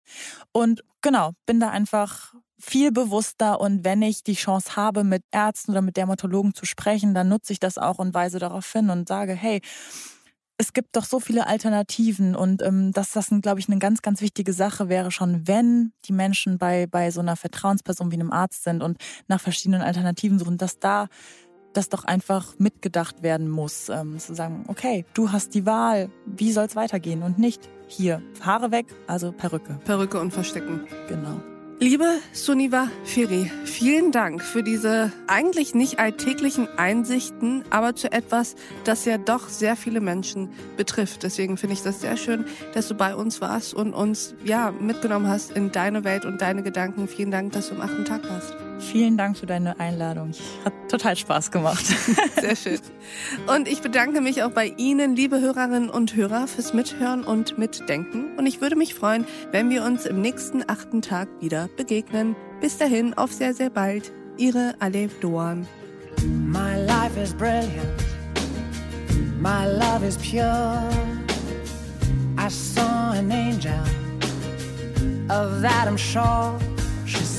Und 0.51 0.83
genau, 1.03 1.33
bin 1.47 1.61
da 1.61 1.71
einfach 1.71 2.35
viel 2.59 2.93
bewusster 2.93 3.61
und 3.61 3.85
wenn 3.85 4.03
ich 4.03 4.23
die 4.23 4.35
Chance 4.35 4.77
habe, 4.77 5.03
mit 5.03 5.25
Ärzten 5.33 5.73
oder 5.73 5.83
mit 5.83 5.97
Dermatologen 5.97 6.55
zu 6.55 6.65
sprechen, 6.65 7.13
dann 7.13 7.29
nutze 7.29 7.53
ich 7.53 7.59
das 7.59 7.77
auch 7.77 7.99
und 7.99 8.15
weise 8.15 8.39
darauf 8.39 8.71
hin 8.71 8.89
und 8.89 9.09
sage, 9.09 9.33
hey, 9.33 9.61
es 10.59 10.73
gibt 10.73 10.97
doch 10.97 11.05
so 11.05 11.19
viele 11.19 11.47
Alternativen 11.47 12.37
und 12.37 12.63
ähm, 12.63 12.93
dass 12.93 13.13
das, 13.13 13.31
glaube 13.43 13.61
ich, 13.61 13.69
eine 13.69 13.79
ganz, 13.79 14.03
ganz 14.03 14.21
wichtige 14.21 14.53
Sache 14.53 14.89
wäre 14.89 15.11
schon, 15.11 15.47
wenn 15.49 15.93
die 16.05 16.13
Menschen 16.13 16.59
bei, 16.59 16.87
bei 16.87 17.11
so 17.11 17.21
einer 17.21 17.37
Vertrauensperson 17.37 18.11
wie 18.11 18.17
einem 18.17 18.33
Arzt 18.33 18.65
sind 18.65 18.83
und 18.83 18.99
nach 19.29 19.41
verschiedenen 19.41 19.83
Alternativen 19.83 20.39
suchen, 20.39 20.59
dass 20.59 20.79
da 20.79 21.09
das 21.73 21.89
doch 21.89 22.05
einfach 22.05 22.59
mitgedacht 22.59 23.23
werden 23.23 23.49
muss, 23.49 23.89
ähm, 23.89 24.19
zu 24.19 24.35
sagen, 24.35 24.65
okay, 24.69 25.05
du 25.15 25.33
hast 25.33 25.55
die 25.55 25.67
Wahl, 25.67 26.11
wie 26.27 26.53
soll 26.53 26.67
es 26.67 26.77
weitergehen 26.77 27.23
und 27.23 27.39
nicht 27.39 27.69
hier 27.87 28.23
Haare 28.41 28.71
weg, 28.71 28.87
also 29.07 29.33
Perücke. 29.33 29.81
Perücke 29.85 30.21
und 30.21 30.33
verstecken. 30.33 30.87
Genau. 31.09 31.41
Liebe 31.83 32.21
Suniva 32.33 32.87
Firi, 33.03 33.51
vielen 33.65 34.13
Dank 34.13 34.41
für 34.41 34.63
diese 34.63 35.11
eigentlich 35.27 35.75
nicht 35.75 35.99
alltäglichen 35.99 36.69
Einsichten, 36.79 37.65
aber 37.71 37.97
zu 37.97 38.13
etwas, 38.13 38.55
das 38.85 39.05
ja 39.05 39.19
doch 39.19 39.49
sehr 39.49 39.75
viele 39.75 40.01
Menschen 40.01 40.51
betrifft. 40.77 41.25
Deswegen 41.25 41.57
finde 41.57 41.75
ich 41.75 41.83
das 41.83 42.01
sehr 42.01 42.17
schön, 42.17 42.45
dass 42.73 42.87
du 42.87 42.95
bei 42.95 43.17
uns 43.17 43.41
warst 43.41 43.75
und 43.75 43.95
uns 43.95 44.37
ja 44.45 44.71
mitgenommen 44.71 45.27
hast 45.27 45.51
in 45.51 45.73
deine 45.73 46.05
Welt 46.05 46.25
und 46.25 46.41
deine 46.41 46.63
Gedanken. 46.63 47.09
Vielen 47.09 47.33
Dank, 47.33 47.51
dass 47.51 47.69
du 47.69 47.75
am 47.75 47.81
achten 47.81 48.05
Tag 48.05 48.23
warst. 48.31 48.55
Vielen 48.91 49.17
Dank 49.17 49.39
für 49.39 49.47
deine 49.47 49.79
Einladung. 49.79 50.33
Hat 50.65 50.73
total 50.91 51.17
Spaß 51.17 51.51
gemacht. 51.51 51.85
Sehr 52.41 52.57
schön. 52.57 52.81
Und 53.47 53.69
ich 53.69 53.81
bedanke 53.81 54.21
mich 54.21 54.43
auch 54.43 54.51
bei 54.51 54.75
Ihnen, 54.77 55.15
liebe 55.15 55.41
Hörerinnen 55.41 55.89
und 55.89 56.17
Hörer, 56.17 56.49
fürs 56.49 56.75
Mithören 56.75 57.23
und 57.25 57.59
Mitdenken. 57.59 58.37
Und 58.37 58.47
ich 58.47 58.61
würde 58.61 58.77
mich 58.77 58.95
freuen, 58.95 59.25
wenn 59.53 59.71
wir 59.71 59.85
uns 59.85 60.05
im 60.05 60.21
nächsten 60.21 60.69
achten 60.69 61.01
Tag 61.01 61.29
wieder 61.41 61.69
begegnen. 61.77 62.35
Bis 62.61 62.77
dahin, 62.77 63.15
auf 63.15 63.33
sehr, 63.33 63.55
sehr 63.55 63.71
bald. 63.71 64.13
Ihre 64.37 64.75
Alev 64.81 65.13
Doan. 65.21 65.67
My 66.23 66.77
life 66.85 67.17
is 67.21 67.33
brilliant. 67.33 68.03
My 69.41 69.67
love 69.67 70.05
is 70.07 70.17
pure. 70.19 70.83
I 72.37 72.49
saw 72.49 73.13
an 73.13 73.31
angel. 73.31 73.73
Of 75.29 75.63
that 75.63 75.87
I'm 75.87 75.97
sure. 75.97 76.59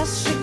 I 0.00 0.04
will 0.04 0.39